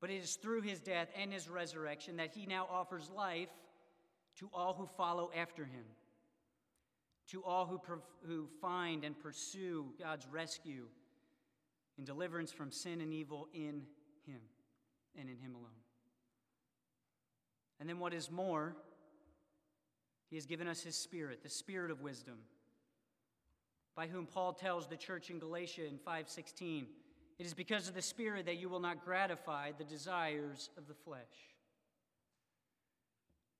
But 0.00 0.08
it 0.08 0.22
is 0.22 0.36
through 0.36 0.62
his 0.62 0.80
death 0.80 1.08
and 1.14 1.30
his 1.30 1.46
resurrection 1.46 2.16
that 2.16 2.32
he 2.34 2.46
now 2.46 2.66
offers 2.70 3.10
life 3.14 3.50
to 4.38 4.48
all 4.54 4.72
who 4.72 4.86
follow 4.96 5.30
after 5.36 5.66
him. 5.66 5.84
to 7.32 7.44
all 7.44 7.66
who, 7.66 7.78
who 8.26 8.48
find 8.62 9.04
and 9.04 9.18
pursue 9.18 9.92
God's 9.98 10.26
rescue 10.26 10.86
and 11.98 12.06
deliverance 12.06 12.50
from 12.50 12.70
sin 12.70 13.02
and 13.02 13.12
evil 13.12 13.46
in 13.52 13.82
Him 14.24 14.40
and 15.18 15.28
in 15.28 15.36
Him 15.36 15.54
alone. 15.54 15.81
And 17.82 17.88
then, 17.88 17.98
what 17.98 18.14
is 18.14 18.30
more, 18.30 18.76
He 20.30 20.36
has 20.36 20.46
given 20.46 20.68
us 20.68 20.82
His 20.82 20.94
Spirit, 20.94 21.42
the 21.42 21.48
Spirit 21.48 21.90
of 21.90 22.00
wisdom, 22.00 22.38
by 23.96 24.06
whom 24.06 24.24
Paul 24.24 24.52
tells 24.52 24.86
the 24.86 24.96
church 24.96 25.30
in 25.30 25.40
Galatia 25.40 25.86
in 25.86 25.98
5:16, 25.98 26.86
"It 27.40 27.44
is 27.44 27.54
because 27.54 27.88
of 27.88 27.94
the 27.94 28.00
Spirit 28.00 28.46
that 28.46 28.54
you 28.54 28.68
will 28.68 28.78
not 28.78 29.04
gratify 29.04 29.72
the 29.72 29.84
desires 29.84 30.70
of 30.76 30.86
the 30.86 30.94
flesh." 30.94 31.56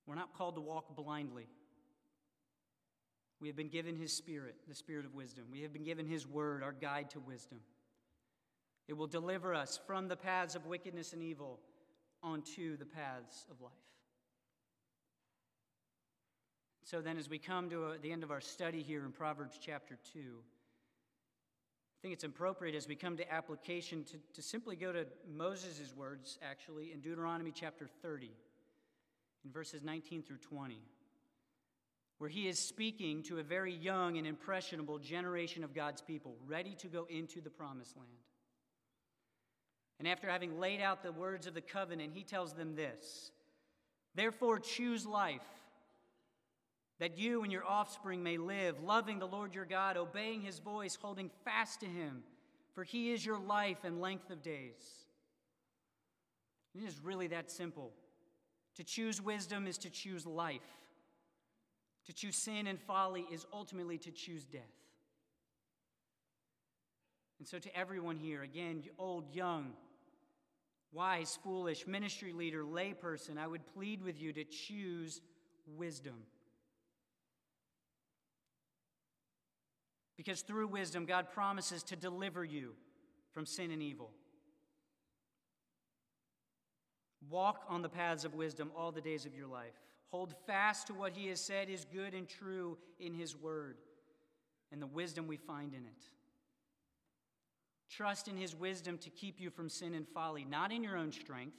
We're 0.06 0.14
not 0.14 0.34
called 0.34 0.54
to 0.54 0.60
walk 0.60 0.94
blindly. 0.94 1.48
We 3.40 3.48
have 3.48 3.56
been 3.56 3.70
given 3.70 3.96
His 3.96 4.16
Spirit, 4.16 4.68
the 4.68 4.74
Spirit 4.76 5.04
of 5.04 5.14
wisdom. 5.14 5.50
We 5.50 5.62
have 5.62 5.72
been 5.72 5.82
given 5.82 6.06
His 6.06 6.28
Word, 6.28 6.62
our 6.62 6.70
guide 6.70 7.10
to 7.10 7.18
wisdom. 7.18 7.60
It 8.86 8.92
will 8.92 9.08
deliver 9.08 9.52
us 9.52 9.78
from 9.78 10.06
the 10.06 10.16
paths 10.16 10.54
of 10.54 10.64
wickedness 10.64 11.12
and 11.12 11.24
evil 11.24 11.60
onto 12.22 12.76
the 12.76 12.86
paths 12.86 13.48
of 13.50 13.60
life. 13.60 13.91
So 16.93 17.01
then, 17.01 17.16
as 17.16 17.26
we 17.26 17.38
come 17.38 17.70
to 17.70 17.84
a, 17.84 17.88
uh, 17.93 17.95
the 18.03 18.12
end 18.12 18.22
of 18.22 18.30
our 18.30 18.43
study 18.43 18.82
here 18.82 19.03
in 19.07 19.12
Proverbs 19.12 19.59
chapter 19.59 19.97
2, 20.12 20.18
I 20.18 21.99
think 22.03 22.12
it's 22.12 22.22
appropriate 22.22 22.74
as 22.74 22.86
we 22.86 22.97
come 22.97 23.16
to 23.16 23.32
application 23.32 24.05
to, 24.05 24.18
to 24.34 24.43
simply 24.43 24.76
go 24.76 24.93
to 24.93 25.07
Moses' 25.26 25.95
words, 25.97 26.38
actually, 26.43 26.93
in 26.93 27.01
Deuteronomy 27.01 27.51
chapter 27.51 27.88
30, 28.03 28.30
in 29.43 29.51
verses 29.51 29.82
19 29.82 30.22
through 30.22 30.36
20, 30.36 30.82
where 32.18 32.28
he 32.28 32.47
is 32.47 32.59
speaking 32.59 33.22
to 33.22 33.38
a 33.38 33.43
very 33.43 33.72
young 33.72 34.18
and 34.18 34.26
impressionable 34.26 34.99
generation 34.99 35.64
of 35.64 35.74
God's 35.74 36.03
people, 36.03 36.36
ready 36.47 36.74
to 36.74 36.88
go 36.88 37.07
into 37.09 37.40
the 37.40 37.49
promised 37.49 37.97
land. 37.97 38.11
And 39.99 40.07
after 40.07 40.28
having 40.28 40.61
laid 40.61 40.82
out 40.82 41.03
the 41.03 41.12
words 41.12 41.47
of 41.47 41.55
the 41.55 41.62
covenant, 41.62 42.12
he 42.12 42.22
tells 42.22 42.53
them 42.53 42.76
this 42.76 43.30
Therefore, 44.14 44.59
choose 44.59 45.07
life, 45.07 45.40
that 46.99 47.18
you 47.18 47.43
and 47.43 47.51
your 47.51 47.66
offspring 47.66 48.22
may 48.22 48.36
live, 48.36 48.82
loving 48.82 49.18
the 49.18 49.26
Lord 49.26 49.55
your 49.55 49.64
God, 49.64 49.97
obeying 49.97 50.40
his 50.40 50.59
voice, 50.59 50.97
holding 51.01 51.30
fast 51.45 51.80
to 51.80 51.86
him, 51.86 52.22
for 52.74 52.84
he 52.84 53.12
is 53.12 53.24
your 53.24 53.38
life 53.38 53.78
and 53.84 54.01
length 54.01 54.30
of 54.30 54.43
days. 54.43 55.07
It 56.74 56.84
is 56.84 57.01
really 57.03 57.26
that 57.28 57.51
simple. 57.51 57.93
To 58.76 58.84
choose 58.84 59.20
wisdom 59.20 59.66
is 59.66 59.78
to 59.78 59.90
choose 59.90 60.26
life. 60.26 60.61
To 62.07 62.12
choose 62.12 62.36
sin 62.36 62.66
and 62.66 62.80
folly 62.80 63.26
is 63.30 63.47
ultimately 63.53 63.99
to 63.99 64.11
choose 64.11 64.45
death. 64.45 64.62
And 67.38 67.47
so, 67.47 67.59
to 67.59 67.76
everyone 67.76 68.16
here, 68.16 68.43
again, 68.43 68.84
old, 68.99 69.34
young, 69.34 69.72
wise, 70.93 71.38
foolish, 71.43 71.86
ministry 71.86 72.32
leader, 72.32 72.62
layperson, 72.62 73.36
I 73.36 73.47
would 73.47 73.66
plead 73.74 74.03
with 74.03 74.20
you 74.20 74.32
to 74.32 74.45
choose 74.45 75.20
wisdom. 75.66 76.14
Because 80.22 80.42
through 80.42 80.68
wisdom, 80.68 81.04
God 81.04 81.32
promises 81.32 81.82
to 81.82 81.96
deliver 81.96 82.44
you 82.44 82.74
from 83.32 83.44
sin 83.44 83.72
and 83.72 83.82
evil. 83.82 84.12
Walk 87.28 87.64
on 87.68 87.82
the 87.82 87.88
paths 87.88 88.24
of 88.24 88.32
wisdom 88.32 88.70
all 88.76 88.92
the 88.92 89.00
days 89.00 89.26
of 89.26 89.34
your 89.34 89.48
life. 89.48 89.74
Hold 90.12 90.32
fast 90.46 90.86
to 90.86 90.94
what 90.94 91.12
He 91.12 91.26
has 91.26 91.40
said 91.40 91.68
is 91.68 91.84
good 91.92 92.14
and 92.14 92.28
true 92.28 92.78
in 93.00 93.14
His 93.14 93.36
word 93.36 93.78
and 94.70 94.80
the 94.80 94.86
wisdom 94.86 95.26
we 95.26 95.38
find 95.38 95.74
in 95.74 95.80
it. 95.80 96.04
Trust 97.90 98.28
in 98.28 98.36
His 98.36 98.54
wisdom 98.54 98.98
to 98.98 99.10
keep 99.10 99.40
you 99.40 99.50
from 99.50 99.68
sin 99.68 99.92
and 99.92 100.06
folly, 100.06 100.46
not 100.48 100.70
in 100.70 100.84
your 100.84 100.96
own 100.96 101.10
strength, 101.10 101.56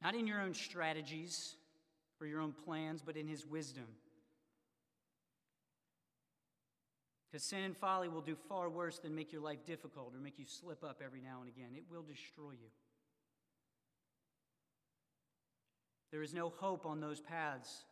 not 0.00 0.14
in 0.14 0.28
your 0.28 0.40
own 0.40 0.54
strategies 0.54 1.56
or 2.20 2.28
your 2.28 2.40
own 2.40 2.52
plans, 2.64 3.02
but 3.04 3.16
in 3.16 3.26
His 3.26 3.44
wisdom. 3.44 3.86
Because 7.34 7.46
sin 7.46 7.64
and 7.64 7.76
folly 7.76 8.08
will 8.08 8.20
do 8.20 8.36
far 8.48 8.70
worse 8.70 9.00
than 9.00 9.12
make 9.12 9.32
your 9.32 9.42
life 9.42 9.66
difficult 9.66 10.12
or 10.14 10.20
make 10.20 10.38
you 10.38 10.44
slip 10.46 10.84
up 10.84 11.02
every 11.04 11.20
now 11.20 11.40
and 11.40 11.48
again. 11.48 11.70
It 11.74 11.82
will 11.90 12.04
destroy 12.04 12.52
you. 12.52 12.68
There 16.12 16.22
is 16.22 16.32
no 16.32 16.48
hope 16.48 16.86
on 16.86 17.00
those 17.00 17.20
paths 17.20 17.86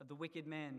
of 0.00 0.06
the 0.06 0.14
wicked 0.14 0.46
men 0.46 0.78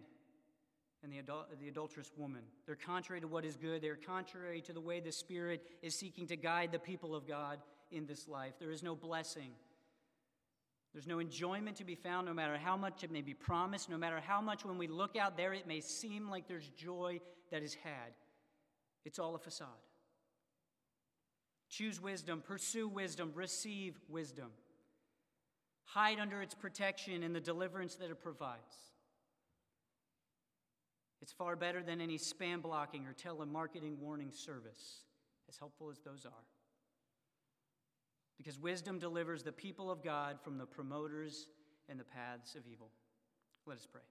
and 1.04 1.12
the, 1.12 1.18
adul- 1.18 1.43
the 1.60 1.68
adulterous 1.68 2.10
woman. 2.16 2.43
They're 2.66 2.78
contrary 2.78 3.20
to 3.20 3.28
what 3.28 3.43
is 3.43 3.58
good. 3.58 3.82
They're 3.82 3.97
contrary 3.97 4.62
to 4.62 4.72
the 4.72 4.80
way 4.80 5.02
the 5.02 5.12
Spirit 5.12 5.62
is 5.82 5.93
seeking 5.93 6.26
to 6.28 6.38
guide 6.38 6.72
the 6.72 6.80
people 6.80 7.14
of 7.14 7.28
God 7.28 7.60
in 7.91 8.06
this 8.06 8.30
life. 8.30 8.54
There 8.62 8.72
is 8.72 8.82
no 8.82 8.95
blessing. 8.95 9.52
There's 10.94 11.08
no 11.08 11.20
enjoyment 11.20 11.78
to 11.78 11.84
be 11.84 11.96
found, 11.96 12.26
no 12.28 12.34
matter 12.34 12.58
how 12.58 12.76
much 12.76 13.04
it 13.04 13.12
may 13.12 13.22
be 13.22 13.34
promised, 13.34 13.90
no 13.90 13.98
matter 13.98 14.20
how 14.20 14.42
much 14.42 14.66
when 14.66 14.78
we 14.78 14.88
look 14.88 15.16
out 15.16 15.38
there 15.38 15.54
it 15.54 15.68
may 15.68 15.82
seem 15.82 16.30
like 16.30 16.48
there's 16.48 16.70
joy 16.70 17.20
that 17.52 17.62
is 17.62 17.76
had. 17.76 18.14
It's 19.06 19.20
all 19.20 19.36
a 19.36 19.40
facade. 19.40 19.68
Choose 21.70 22.02
wisdom, 22.02 22.42
pursue 22.42 22.88
wisdom, 22.88 23.32
receive 23.36 24.00
wisdom. 24.10 24.50
Hide 25.86 26.20
under 26.20 26.42
its 26.42 26.56
protection 26.56 27.22
and 27.24 27.36
the 27.36 27.40
deliverance 27.40 27.96
that 27.96 28.10
it 28.10 28.22
provides. 28.22 28.90
It's 31.22 31.32
far 31.32 31.56
better 31.56 31.84
than 31.84 32.02
any 32.02 32.18
spam 32.18 32.62
blocking 32.62 33.06
or 33.06 33.14
telemarketing 33.14 33.98
warning 34.00 34.32
service, 34.32 35.02
as 35.48 35.58
helpful 35.58 35.90
as 35.92 36.00
those 36.00 36.26
are. 36.26 36.46
Because 38.40 38.58
wisdom 38.58 38.98
delivers 38.98 39.44
the 39.44 39.52
people 39.52 39.92
of 39.92 40.02
God 40.02 40.40
from 40.42 40.58
the 40.58 40.66
promoters 40.66 41.48
and 41.90 42.00
the 42.00 42.06
paths 42.06 42.56
of 42.56 42.62
evil. 42.66 42.90
Let 43.68 43.78
us 43.78 43.86
pray. 43.92 44.02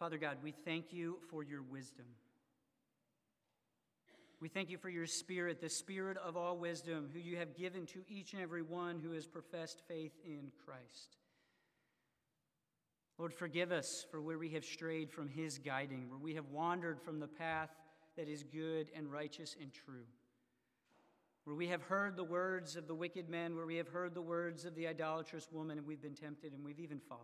Father 0.00 0.18
God, 0.18 0.38
we 0.42 0.50
thank 0.50 0.92
you 0.92 1.18
for 1.30 1.44
your 1.44 1.62
wisdom. 1.62 2.04
We 4.40 4.48
thank 4.48 4.68
you 4.68 4.76
for 4.76 4.90
your 4.90 5.06
spirit, 5.06 5.60
the 5.60 5.70
spirit 5.70 6.18
of 6.18 6.36
all 6.36 6.58
wisdom, 6.58 7.08
who 7.12 7.20
you 7.20 7.36
have 7.36 7.56
given 7.56 7.86
to 7.86 8.00
each 8.08 8.32
and 8.34 8.42
every 8.42 8.60
one 8.60 9.00
who 9.00 9.12
has 9.12 9.26
professed 9.26 9.80
faith 9.88 10.12
in 10.24 10.50
Christ. 10.66 11.16
Lord, 13.18 13.32
forgive 13.32 13.72
us 13.72 14.04
for 14.10 14.20
where 14.20 14.36
we 14.36 14.50
have 14.50 14.64
strayed 14.64 15.10
from 15.10 15.28
His 15.28 15.58
guiding, 15.58 16.10
where 16.10 16.18
we 16.18 16.34
have 16.34 16.50
wandered 16.50 17.00
from 17.00 17.20
the 17.20 17.28
path 17.28 17.70
that 18.18 18.28
is 18.28 18.42
good 18.42 18.88
and 18.94 19.10
righteous 19.10 19.56
and 19.60 19.72
true, 19.72 20.04
where 21.46 21.54
we 21.54 21.68
have 21.68 21.82
heard 21.82 22.16
the 22.16 22.24
words 22.24 22.74
of 22.74 22.88
the 22.88 22.94
wicked 22.94 23.28
men, 23.28 23.54
where 23.54 23.66
we 23.66 23.76
have 23.76 23.86
heard 23.86 24.14
the 24.14 24.20
words 24.20 24.64
of 24.64 24.74
the 24.74 24.88
idolatrous 24.88 25.46
woman, 25.52 25.78
and 25.78 25.86
we've 25.86 26.02
been 26.02 26.12
tempted 26.12 26.52
and 26.52 26.64
we've 26.64 26.80
even 26.80 26.98
followed. 26.98 27.22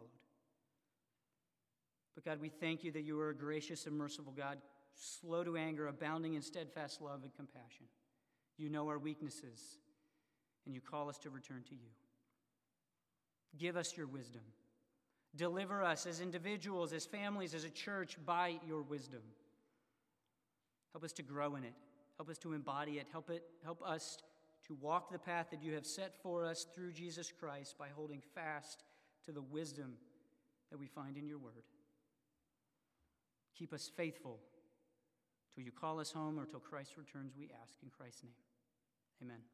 But 2.14 2.25
God, 2.25 2.41
we 2.41 2.49
thank 2.49 2.85
you 2.85 2.93
that 2.93 3.03
you 3.03 3.18
are 3.18 3.31
a 3.31 3.35
gracious 3.35 3.85
and 3.87 3.99
merciful 3.99 4.33
God, 4.33 4.59
slow 4.95 5.43
to 5.43 5.57
anger, 5.57 5.89
abounding 5.89 6.35
in 6.35 6.43
steadfast 6.43 7.01
love 7.03 7.25
and 7.25 7.35
compassion. 7.35 7.87
You 8.59 8.68
know 8.68 8.87
our 8.87 8.99
weaknesses, 9.01 9.79
and 10.66 10.75
you 10.75 10.81
call 10.81 11.09
us 11.09 11.18
to 11.18 11.31
return 11.31 11.64
to 11.70 11.75
you. 11.75 11.91
Give 13.59 13.77
us 13.77 13.97
your 13.97 14.07
wisdom. 14.07 14.43
Deliver 15.35 15.83
us 15.83 16.07
as 16.07 16.20
individuals, 16.20 16.93
as 16.93 17.07
families, 17.07 17.55
as 17.55 17.64
a 17.64 17.70
church 17.70 18.16
by 18.25 18.61
your 18.68 18.83
wisdom. 18.83 19.23
Help 20.93 21.03
us 21.03 21.12
to 21.14 21.25
grow 21.25 21.57
in 21.57 21.64
it. 21.64 21.75
Help 22.17 22.29
us 22.29 22.39
to 22.39 22.53
embody 22.53 22.93
it. 22.93 23.07
Help, 23.11 23.31
it. 23.31 23.43
help 23.65 23.83
us 23.87 24.19
to 24.67 24.75
walk 24.75 25.11
the 25.11 25.19
path 25.19 25.49
that 25.51 25.63
you 25.63 25.75
have 25.75 25.87
set 25.87 26.15
for 26.23 26.45
us 26.45 26.67
through 26.75 26.93
Jesus 26.93 27.33
Christ 27.33 27.77
by 27.79 27.89
holding 27.95 28.23
fast 28.35 28.85
to 29.25 29.33
the 29.33 29.43
wisdom 29.43 29.95
that 30.71 30.79
we 30.79 30.87
find 30.87 31.17
in 31.17 31.27
your 31.27 31.39
word. 31.39 31.65
Keep 33.57 33.73
us 33.73 33.91
faithful 33.97 34.39
till 35.55 35.65
you 35.65 35.71
call 35.71 36.01
us 36.01 36.11
home 36.11 36.39
or 36.39 36.47
till 36.47 36.61
Christ 36.61 36.97
returns, 36.97 37.35
we 37.39 37.51
ask 37.63 37.77
in 37.83 37.91
Christ's 37.91 38.25
name. 38.25 38.33
Amen. 39.23 39.52